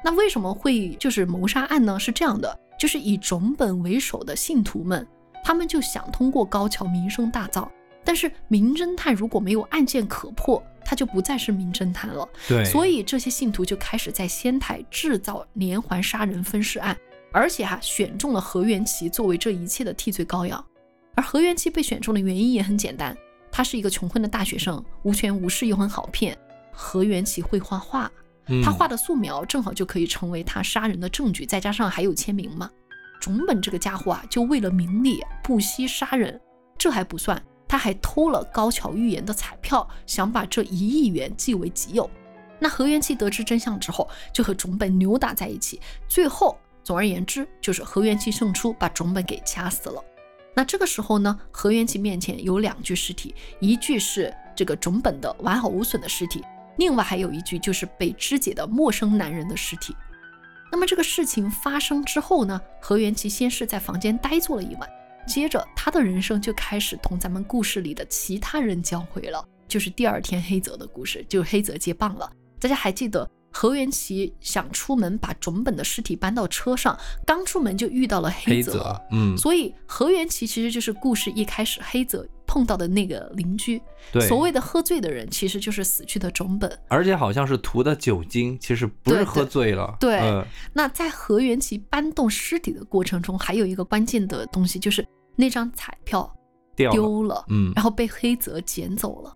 [0.05, 1.99] 那为什么会就是谋杀案呢？
[1.99, 5.05] 是这样的，就是以种本为首的信徒们，
[5.43, 7.67] 他们就想通过高桥名声大噪。
[8.05, 12.27] 但是名侦探如果没有案件可破，他就不再是名侦探了。
[12.47, 16.97] 对，所以这些信徒就开始在仙台制造连环杀人分尸案，
[17.33, 20.63] 而且哈、选中了何元奇作为这一切的替罪羔羊。
[21.15, 23.17] 而何元奇被选中的原因也很简单，
[23.51, 26.37] 他是一个穷困的大学生，无权无势又很好骗。
[26.71, 28.09] 何元奇会画画，
[28.47, 32.69] 嗯他画的素描正好就可以成为他杀人的证据，再加上还有签名嘛。
[33.19, 36.39] 种本这个家伙啊，就为了名利不惜杀人，
[36.77, 42.09] 这还不算，他还偷了高桥预言的彩票，想把这一亿元据为己有。
[42.59, 50.03] 那何元气得知真相之后，就和种本扭打在一起，最后，总而言之，就是何元气胜出，把种本给掐死了。
[50.55, 56.43] 那这个时候呢，何元气面前有两具尸体，一具是这个种本的完好无损的尸体，
[56.77, 59.95] 另外还有一具就是被肢解的陌生男人的尸体。
[60.71, 64.89] 那么这个事情发生之后呢，何元奇先是在房间呆坐了一晚，
[65.27, 72.31] 接着他的人生就开始同咱们故事里的其他人交汇了，就是第二天黑泽的故事，就是黑泽接棒了。
[72.59, 83.81] 大家还记得何元奇想出门把种本的尸体搬到车上，刚出门就遇到了泽，黑泽，嗯，所以何元奇其实就是故事一开始黑泽碰到的那个邻居。
[84.11, 86.69] 对，所谓的喝醉的人，其实就是死去的种本。
[86.89, 90.43] 而且好像是涂的酒精，其实不是喝醉了，对嗯。
[90.73, 96.29] 那在何元奇搬动尸体的过程中，还有一个关键的东西，就是那张彩票
[96.75, 99.31] 掉了，丢了，嗯，然后被黑泽捡走了。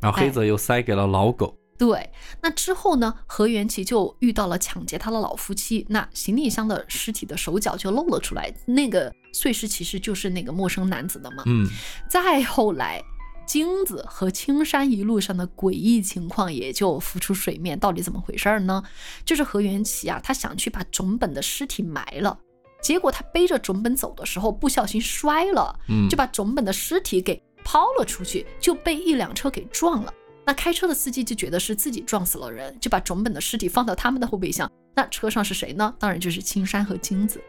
[0.00, 2.10] 然后黑泽又塞给了老狗，对，
[2.42, 3.14] 那之后呢？
[3.24, 11.42] 何元奇就遇到了抢劫他的老夫妻，那行李箱的尸体的手脚就露了出来，那个碎尸其实就是那个陌生男子的嘛。
[11.46, 11.66] 嗯，
[12.06, 13.02] 再后来，
[13.46, 18.82] 金子和青山一路上的诡异情况也就浮出水面，到底怎么回事儿呢？
[19.24, 22.38] 就是何元奇啊，他想去把种本的尸体埋了，
[22.82, 30.12] 结果他背着种本走的时候不小心摔了，嗯就把种本的尸体给抛了出去，就被一辆车给撞了。
[30.50, 34.68] 那开车的司机就觉得是自己撞死了人，就把种本的尸体放到他们的后备箱。
[34.96, 35.94] 那车上是谁呢？
[35.96, 37.40] 当然就是青山和金子。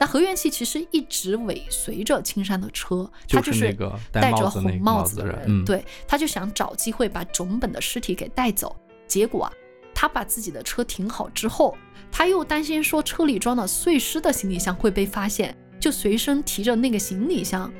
[0.00, 8.74] 那何元气其实一直尾随着青山的车，他就是那个戴戴着红帽子的人，嗯对，他就想找机会把种本的尸体给带走。
[9.06, 9.52] 结果啊，
[9.94, 11.76] 他把自己的车停好之后，
[12.10, 17.70] 他又担心说车里装了碎尸的行李箱会被发现，就随身提着那个行李箱。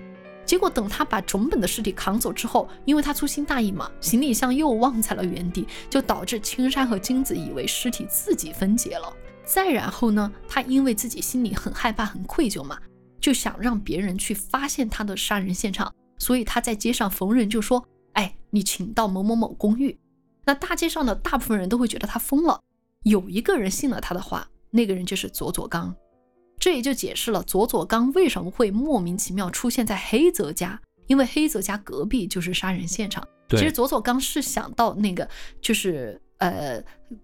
[0.46, 9.12] 结果等他把种本的尸体扛走之后，因为他粗心大意嘛，行李箱又忘在了原地，就导致青山和金子以为尸体自己分解了。
[9.44, 12.78] 再然后呢，他因为自己心里很害怕、很愧疚嘛，
[13.20, 17.84] 就想让别人去发现他的杀人现场，所以他在街上逢人就说
[18.14, 19.98] ：“哎，你请到某某某公寓。”
[20.46, 22.60] 那大街上的大部分人都会觉得他疯了，
[23.02, 25.94] 有一个人信了他的话，那个人就是佐佐刚。
[26.58, 33.26] 这也就解释了佐佐刚为什么会莫名其妙出现在黑泽家，因为黑泽家隔壁就是杀人现场。
[33.48, 35.28] 对，其实佐佐刚是想到那个
[35.60, 36.82] 就是呃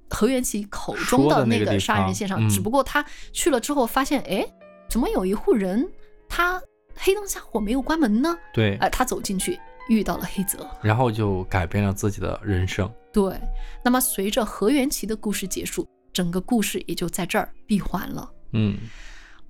[0.08, 4.46] 何元奇口中的那那个杀人现场，嗯只不过他去了之后发现，哎，
[4.88, 5.90] 怎么有一户人
[6.28, 6.62] 他
[6.94, 8.38] 黑灯瞎火没有关门呢？
[8.52, 9.58] 对，呃，他走进去
[9.88, 10.64] 遇到了黑泽。
[10.82, 13.34] 然后就改变了自己的人生，对，
[13.82, 18.30] 那么随着何元奇的故事结束，整个故事也就在这儿闭环了。
[18.52, 18.76] 嗯，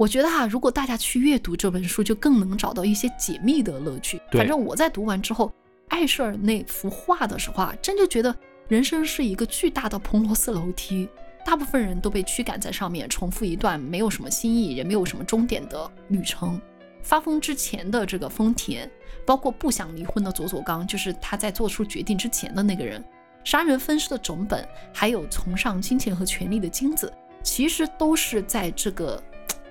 [0.03, 4.21] 我觉得哈、如果大家去阅读这本书，就更能找到一些解密的乐趣。
[4.33, 5.53] 反正我在读完之后，
[5.91, 8.35] 艾舍尔那幅画的时候啊，真就觉得
[8.67, 11.09] 人生是一个巨大的彭罗斯楼梯，
[11.47, 16.61] 大部分人都被驱赶在上面，重复一段没有什么新意，也没有什么终点的旅程。
[17.01, 18.91] 发疯之前的这个丰田，
[19.25, 23.05] 包括不想离婚的佐佐刚，就是他在做出决定之前的那个人，
[23.45, 27.13] 杀人分尸的种本，还有崇尚金钱和权力的金子，
[27.45, 29.23] 其实都是在这个嘖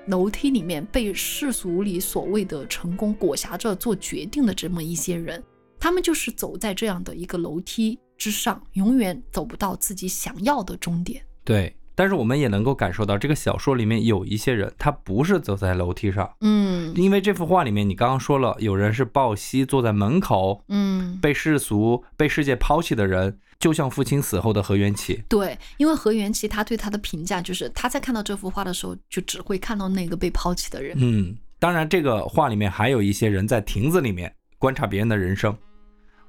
[0.07, 5.41] 楼梯里面被世俗里所谓的成功裹挟着做决定的这么一些人，
[5.79, 11.23] 他们就是走在这样的一个楼梯之上，永远走不到自己想要的终点。
[11.43, 25.23] 对，但是我们也能够感受到，这个小说里面有一些人，他不是走在楼梯上，嗯因为这幅画里面你刚刚说了，有人是抱膝坐在门口，嗯，被世俗、被世界抛弃的人，就像父亲死后的何元启。
[25.29, 30.95] 对，因为何元启他对他的评价就是，他在看到这幅画的时候，就只会看到那个被抛弃的人。
[30.99, 35.55] 嗯，当然，这个画里面还有一些人在亭子里面观察别人的人生。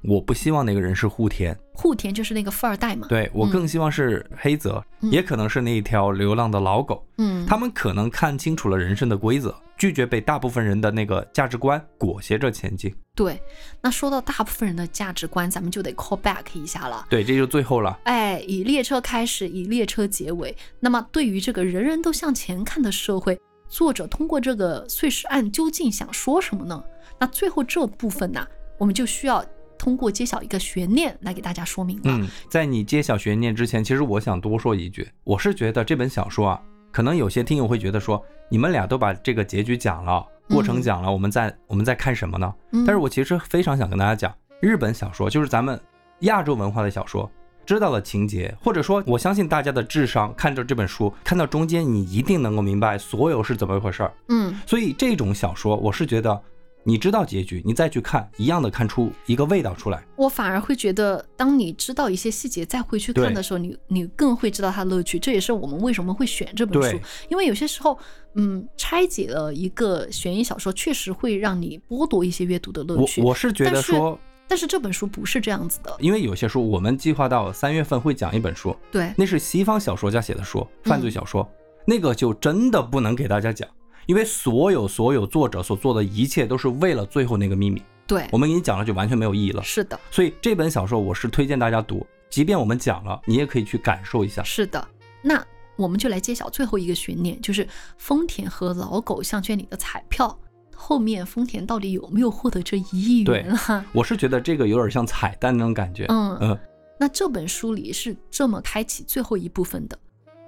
[0.05, 3.07] 我不希望那个人是户田，户田就是那个富二代嘛。
[3.09, 7.07] 对我嗯更希望是黑泽，嗯也可能是那一条流浪的老狗。
[7.18, 12.92] 嗯，他们可能看清楚了人生的规则，拒绝被大部分人的那个价值观裹挟着前进。
[13.14, 13.40] 对。
[13.80, 17.07] 那说到大部分人的价值观，咱们就得 call back 一下了。
[17.09, 17.98] 对，这就最后了。
[18.05, 20.57] 哎，以列车开始，以列车结尾。
[20.80, 23.38] 那么，对于这个人人都向前看的社会，
[23.68, 26.82] 作者通过这个碎尸案究竟想说什么呢？
[27.20, 28.44] 那最后这部分呢，
[28.78, 29.44] 我们就需要
[29.83, 32.03] 通过揭晓一个悬念来给大家说明了。
[32.05, 36.62] 嗯，在你揭晓悬念之前，其实我想多说一句，我是觉得这本小说啊，
[36.93, 42.55] 可能有些听友会觉得说，你们俩都把这个结局讲了，过程讲了，我们在我们在看什么呢？
[42.70, 45.80] 嗯但是我其实非常想跟大家讲，日本小说就是咱们
[46.20, 47.28] 亚洲文化的小说，
[47.66, 54.12] 知道了情节，或者说我相信大家的智商，看着这本书，看到中间，你一定能够明白所有是怎么一回事儿。
[54.28, 56.41] 嗯，所以这种小说，我是觉得
[56.85, 60.05] 你知道结局，你再去看，一样的看出一个味道出来。
[60.16, 65.18] 我反而会觉得，当你知道一些细节再回去看的时候，你你更会知道它的乐趣。
[65.18, 67.97] 这也是我们为什么会选这本书，因为有些时候，
[68.35, 73.20] 嗯，拆解了一个悬疑小说，确实会让你剥夺一些阅读的乐趣。
[73.22, 74.18] 我我是觉得说，
[74.49, 81.49] 但是这本书不是这样子的，因为有些书我们计划到三月份会讲一本书，对，那是西方小说家写的书，犯罪嗯小说，
[81.87, 83.68] 那个就真的不能给大家讲，
[84.07, 89.62] 因为所有所有作者所做的一切都是为了最后那个秘密，对，我们给你讲了就完全没有意义了。
[89.62, 94.42] 是的，所以这本小说我是推荐大家读，即便我们讲了，你也可以去感受一下。
[94.42, 94.86] 是的。
[95.22, 95.44] 那
[95.76, 100.38] 我们就来揭晓最后一个悬念，就是丰田和老狗项圈里的彩票，
[100.74, 103.84] 后面丰田到底有没有获得这一亿元啊？
[103.92, 106.07] 我是觉得这个有点像彩蛋那种感觉。
[106.09, 106.59] 嗯嗯
[106.98, 109.98] 那这本书里是这么开启最后一部分的：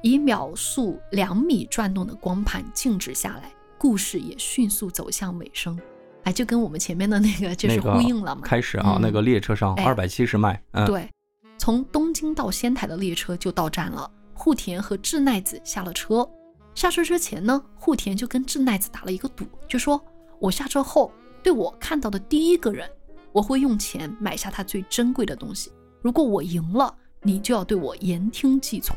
[0.04, 5.80] 以秒速两米转动的光盘静止下来，故事也迅速走向尾声。
[6.24, 8.42] 哎，就跟我们前面的那个就是呼应了嘛。
[8.42, 11.10] 开始啊，嗯那个列车上哎二百七十迈，嗯，对，
[11.56, 14.10] 从东京到仙台的列车就到站了。
[14.34, 16.28] 户田和智奈子下了车，
[16.74, 19.98] 下车之前呢，户田就跟智奈子打了一个赌，就说
[20.38, 21.10] 我下车后
[21.42, 22.86] 对我看到的第一个人，
[23.32, 25.72] 我会用钱买下他最珍贵的东西。
[26.02, 28.94] 如果我赢了，你就要对我言听计从。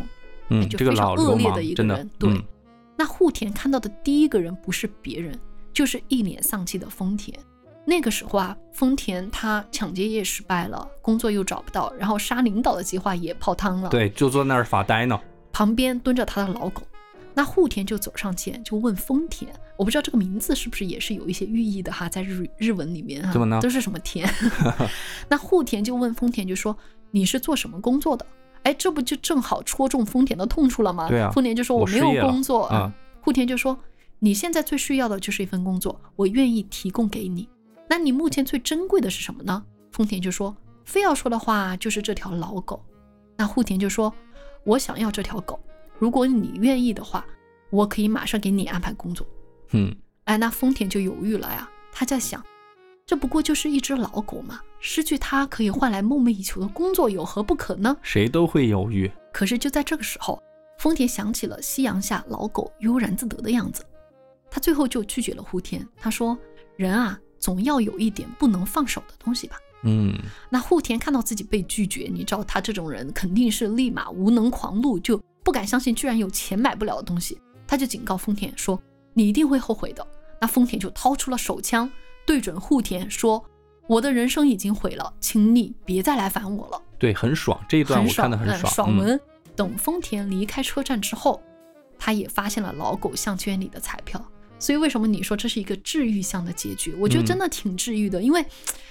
[0.49, 2.43] 嗯，就非常这个老流恶劣的一个氓真的人，对嗯
[2.97, 5.39] 那户田看到的第一个人不是别人，
[5.71, 7.37] 就是一脸丧气的丰田。
[7.85, 15.19] 那个时候啊，丰田他抢劫也失败了，工作又找不到，然后杀领导的计划也泡汤了。，对，就坐那儿发呆呢。
[15.53, 16.81] 旁边蹲着他的老狗。
[17.33, 24.27] 那户田就走上前就问丰田，我不知道这个名字是不是也是有一些寓意的哈，在日日文里面哈，怎么呢都是什么田？
[25.29, 26.75] 那户田就问丰田，就说
[27.11, 28.25] 你是做什么工作的？
[28.67, 31.07] 哎，这不就正好戳中丰田的痛处了吗？
[31.07, 32.93] 对啊丰田就说我我没有工作啊。
[33.21, 33.77] 户田就说
[34.19, 37.47] 你现在最需要的就是一份工作，我愿意提供给你。
[37.87, 39.63] 那你目前最珍贵的是什么呢？
[39.93, 40.53] 丰田就说
[40.83, 42.83] 非要说的话就是这条老狗。
[43.37, 44.13] 那户田就说
[44.65, 45.57] 我想要这条狗，
[45.97, 47.25] 如果你愿意的话，
[47.69, 49.25] 我可以马上给你安排工作。
[49.71, 49.95] 嗯，
[50.25, 52.43] 哎，那丰田就犹豫了呀，他在想，
[53.07, 57.95] 这不过就是一只老狗嘛，失去它可以换来梦寐以求的工作，有何不可呢？
[58.01, 59.09] 谁都会犹豫。
[59.31, 60.43] 可是就在这个时候，
[60.77, 63.81] 丰田想起了夕阳下老狗悠然自得的样子，
[64.51, 65.87] 他最后就拒绝了户田。
[65.95, 66.37] 他说
[66.75, 70.13] ：“人啊，总要有一点不能放手的东西吧。”嗯，
[70.49, 78.77] 那户田看到自己被拒绝，你知道他这种人肯定是立马无能狂怒，就不敢相信居然有钱买不了的东西，他就警告丰田说
[79.15, 80.05] ：“你一定会后悔的。”
[80.41, 81.89] 那丰田就掏出了手枪，
[82.27, 83.43] 对准户田说
[83.87, 87.59] ：“我的人生已经毁了，请你别再来烦我了。”对，很爽。
[87.69, 88.71] 这一段我看的很嗯爽。
[88.71, 89.19] 嗯爽文。
[89.55, 91.41] 等丰田离开车站之后，
[91.97, 94.23] 他也发现了老狗项圈里的彩票。
[94.59, 96.93] 所以为什么你说这是一个治愈向的结局？
[96.99, 98.45] 我觉得嗯真的挺治愈的，因为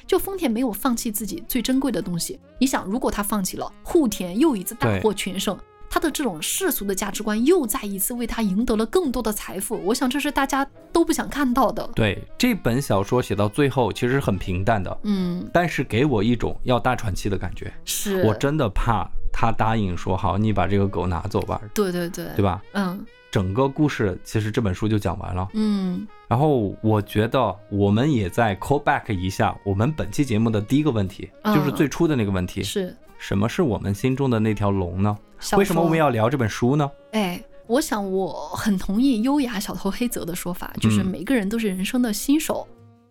[0.07, 2.41] 就丰田没有放弃自己最珍贵的东西。
[2.59, 5.59] 你想，如果他放弃了，户田又一次大对获全胜，
[5.97, 9.81] 他的这种世俗的价值观又再一次为他赢得了更多的财富。
[9.83, 10.63] 我想这是大家
[10.93, 11.89] 都不想看到的。
[11.95, 17.73] 对，这本小说写到最后其实很平淡的，嗯，但是给我一种要大喘气的感觉。
[17.87, 22.63] 是我真的怕他答应说好，你把这个狗拿走吧，对对对，对吧？
[22.73, 25.49] 嗯整个故事其实这本书就讲完了。
[25.55, 35.17] 嗯然后我觉得我们也在 call back 一下我们本期节目的第一个问题，嗯就是最初的那个问题：是什么是我们心中的那条龙呢？
[35.39, 36.91] 小为什么我们要聊这本书呢？
[37.13, 42.67] 哎，我想我很同意优雅小偷黑泽的说法，就是嗯每个人都是人生的新手，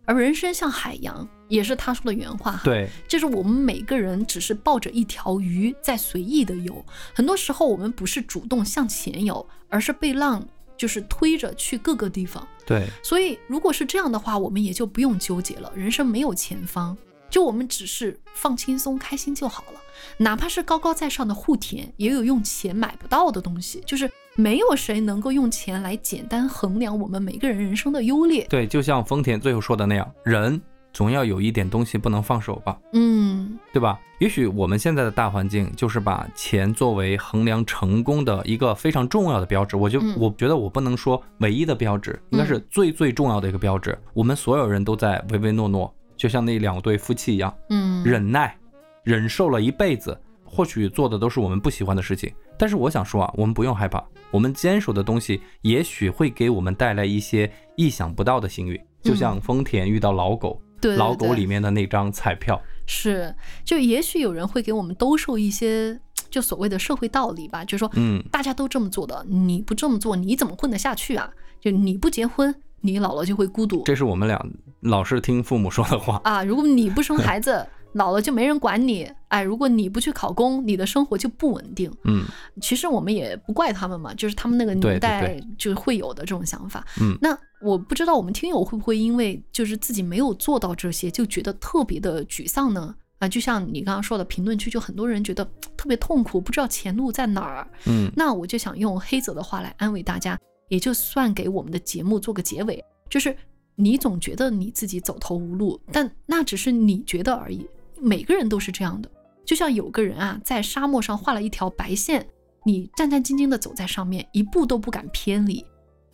[0.05, 6.83] 而人生像海洋，也是他说的原话哈。，对，就是我们每个人只是抱着一条鱼在随意的游，
[7.13, 10.45] 很多时候我们不是主动向前游，而是被浪
[10.77, 12.45] 就是推着去各个地方。
[12.65, 16.97] 对，所以如果是这样的话，我们也就不用纠结了，人生没有前方。
[17.35, 19.79] 就我们只是放轻松、开心就好了。
[20.19, 23.83] 哪怕是高高在上的户田，也有用钱买不到的东西。
[23.85, 28.47] 就是没有谁能够用钱来简单衡量我们每个人人生的优劣。
[28.49, 30.61] 对，就像丰田最后说的那样，人
[30.93, 33.99] 总要有一点东西不能放手吧，嗯，对吧？
[34.19, 39.75] 也许我们现在的大环境就是把钱作为衡量成功的一个非常重要的标志。
[39.75, 43.97] 我就、嗯我觉得我不能说唯一的标志，应该是最最重要的一个标志。
[44.13, 48.57] 我们所有人都在唯唯诺诺，就像那两对夫妻一样，嗯，忍耐，
[49.03, 52.33] 忍受了一辈子，或许做的都是我们不喜欢的事情。
[52.57, 58.79] 但是我想说啊，我们不用害怕，我们坚守的东西，也许会给我们带来一些意想不到的幸运。
[59.01, 65.99] 就像丰田遇到老狗，对对老狗里面的那张彩票，是，就也许有人会给我们兜售一些
[66.31, 71.29] 就所谓的社会道理吧，就说，嗯大家都这么做的，你不这么做，你怎么混得下去啊？
[71.61, 74.43] 就你不结婚，你老了就会孤独这是我们俩
[74.85, 76.19] 老是听父母说的话。
[76.23, 76.43] 啊。
[76.43, 79.09] 如果你不生孩子， 老了就没人管你。
[79.29, 81.91] 哎，如果你不去考公，你的生活就不稳定。
[82.03, 82.25] 嗯
[82.61, 86.85] 其实我们也不怪他们嘛，就是他们那个年代对就会有的这种想法。
[87.01, 92.93] 嗯那我不知道我们听友会不会因为就是自己没有做到这些，就觉得特别的沮丧呢？
[93.19, 95.43] 啊，就像你刚刚说的，评论区就很多人觉得
[95.77, 97.65] 特别痛苦，不知道前路在哪儿。
[97.85, 100.37] 嗯，那我就想用黑泽的话来安慰大家，
[100.67, 103.35] 也就算给我们的节目做个结尾，就是
[103.75, 107.67] 你总觉得你自己走投无路，但那只是你觉得而已，
[107.99, 109.11] 每个人都是这样的。
[109.45, 112.25] 就像有个人啊，在沙漠上画了一条白线，
[112.63, 115.63] 你战战兢兢地走在上面，一步都不敢偏离。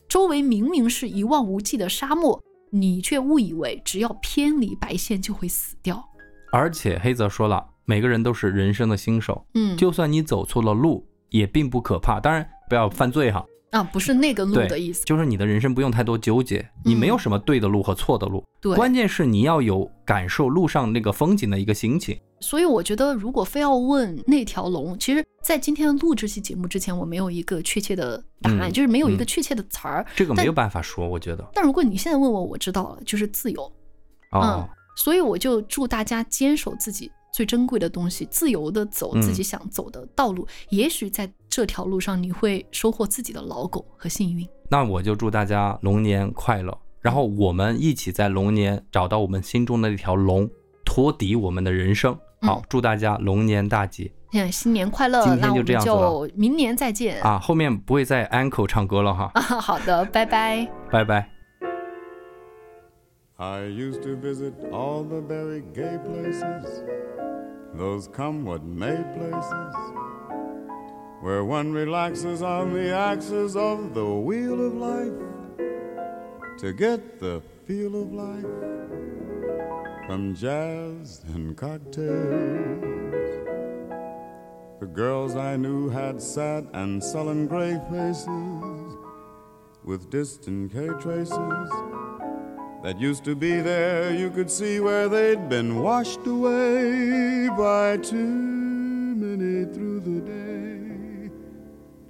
[0.09, 6.03] 周围明明是一望无际的沙漠，你却误以为只要偏离白线就会死掉。
[6.51, 12.19] 而且黑泽说了，每个人都是人生的新手，嗯，就算你走错了路，也并不可怕。
[12.19, 15.03] 当然不要犯罪哈，啊，不是那个路的意思。
[15.03, 22.17] 就是你的人生不用太多纠结，你没有什么对的路和错的路，对，关键是你要有感受路上那个风景的一个心情。
[22.39, 30.01] 所以我觉得，如果非要问那条龙，其实，在今天录这期节目之前，我没有一个确切的答案，嗯就是没有一个嗯确切的词儿。
[30.07, 31.45] 但这个没有办法说，我觉得。
[31.53, 33.69] 但如果你现在问我，我知道了，就是自由。
[34.31, 34.65] 哦，
[34.95, 40.47] 所以我就祝大家坚守自己最珍贵的东西，自由的走嗯自己想走的道路。
[40.69, 44.47] 也许在这条路上，你会收获自己的老狗和幸运。
[44.69, 50.49] 那我就祝大家龙年快乐，然后我们一起在龙年找到我们心中的那条龙，
[50.85, 52.17] 托底我们的人生。
[52.41, 55.23] 好嗯，祝大家龙年大吉现在新年快乐！
[55.23, 57.21] 今天就这样子了就明年再见。
[57.21, 57.37] 啊！
[57.37, 60.67] 后面不会再 uncle 唱歌了哈，啊， 好的，拜拜。
[60.89, 61.40] 拜拜。
[63.41, 66.83] I used to visit all the very gay places,
[67.73, 69.75] those come what may places,
[71.21, 77.99] where one relaxes on the axis of the wheel of life to get the feel
[77.99, 78.45] of life
[80.05, 82.83] from jazz and cocktails.
[84.81, 88.27] The girls I knew had sad and sullen gray faces
[89.83, 91.71] with distant K traces
[92.83, 94.13] that used to be there.
[94.13, 101.29] You could see where they'd been washed away by too many through the day.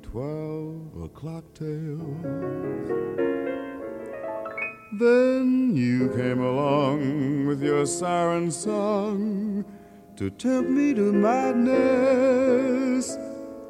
[0.02, 2.88] Twelve o'clock tales.
[5.00, 9.64] Then you came along with your siren song
[10.18, 13.18] to tempt me to madness.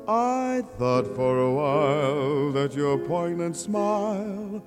[0.07, 4.64] I thought for a while that your poignant smile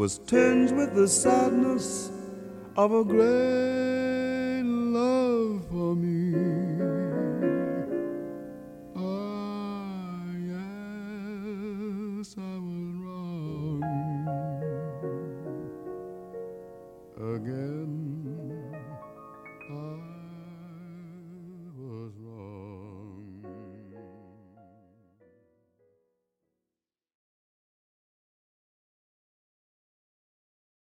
[0.00, 2.10] was tinged with the sadness
[2.74, 6.32] of a great love for me.
[8.96, 13.82] Ah, yes, I was wrong
[17.34, 17.69] again.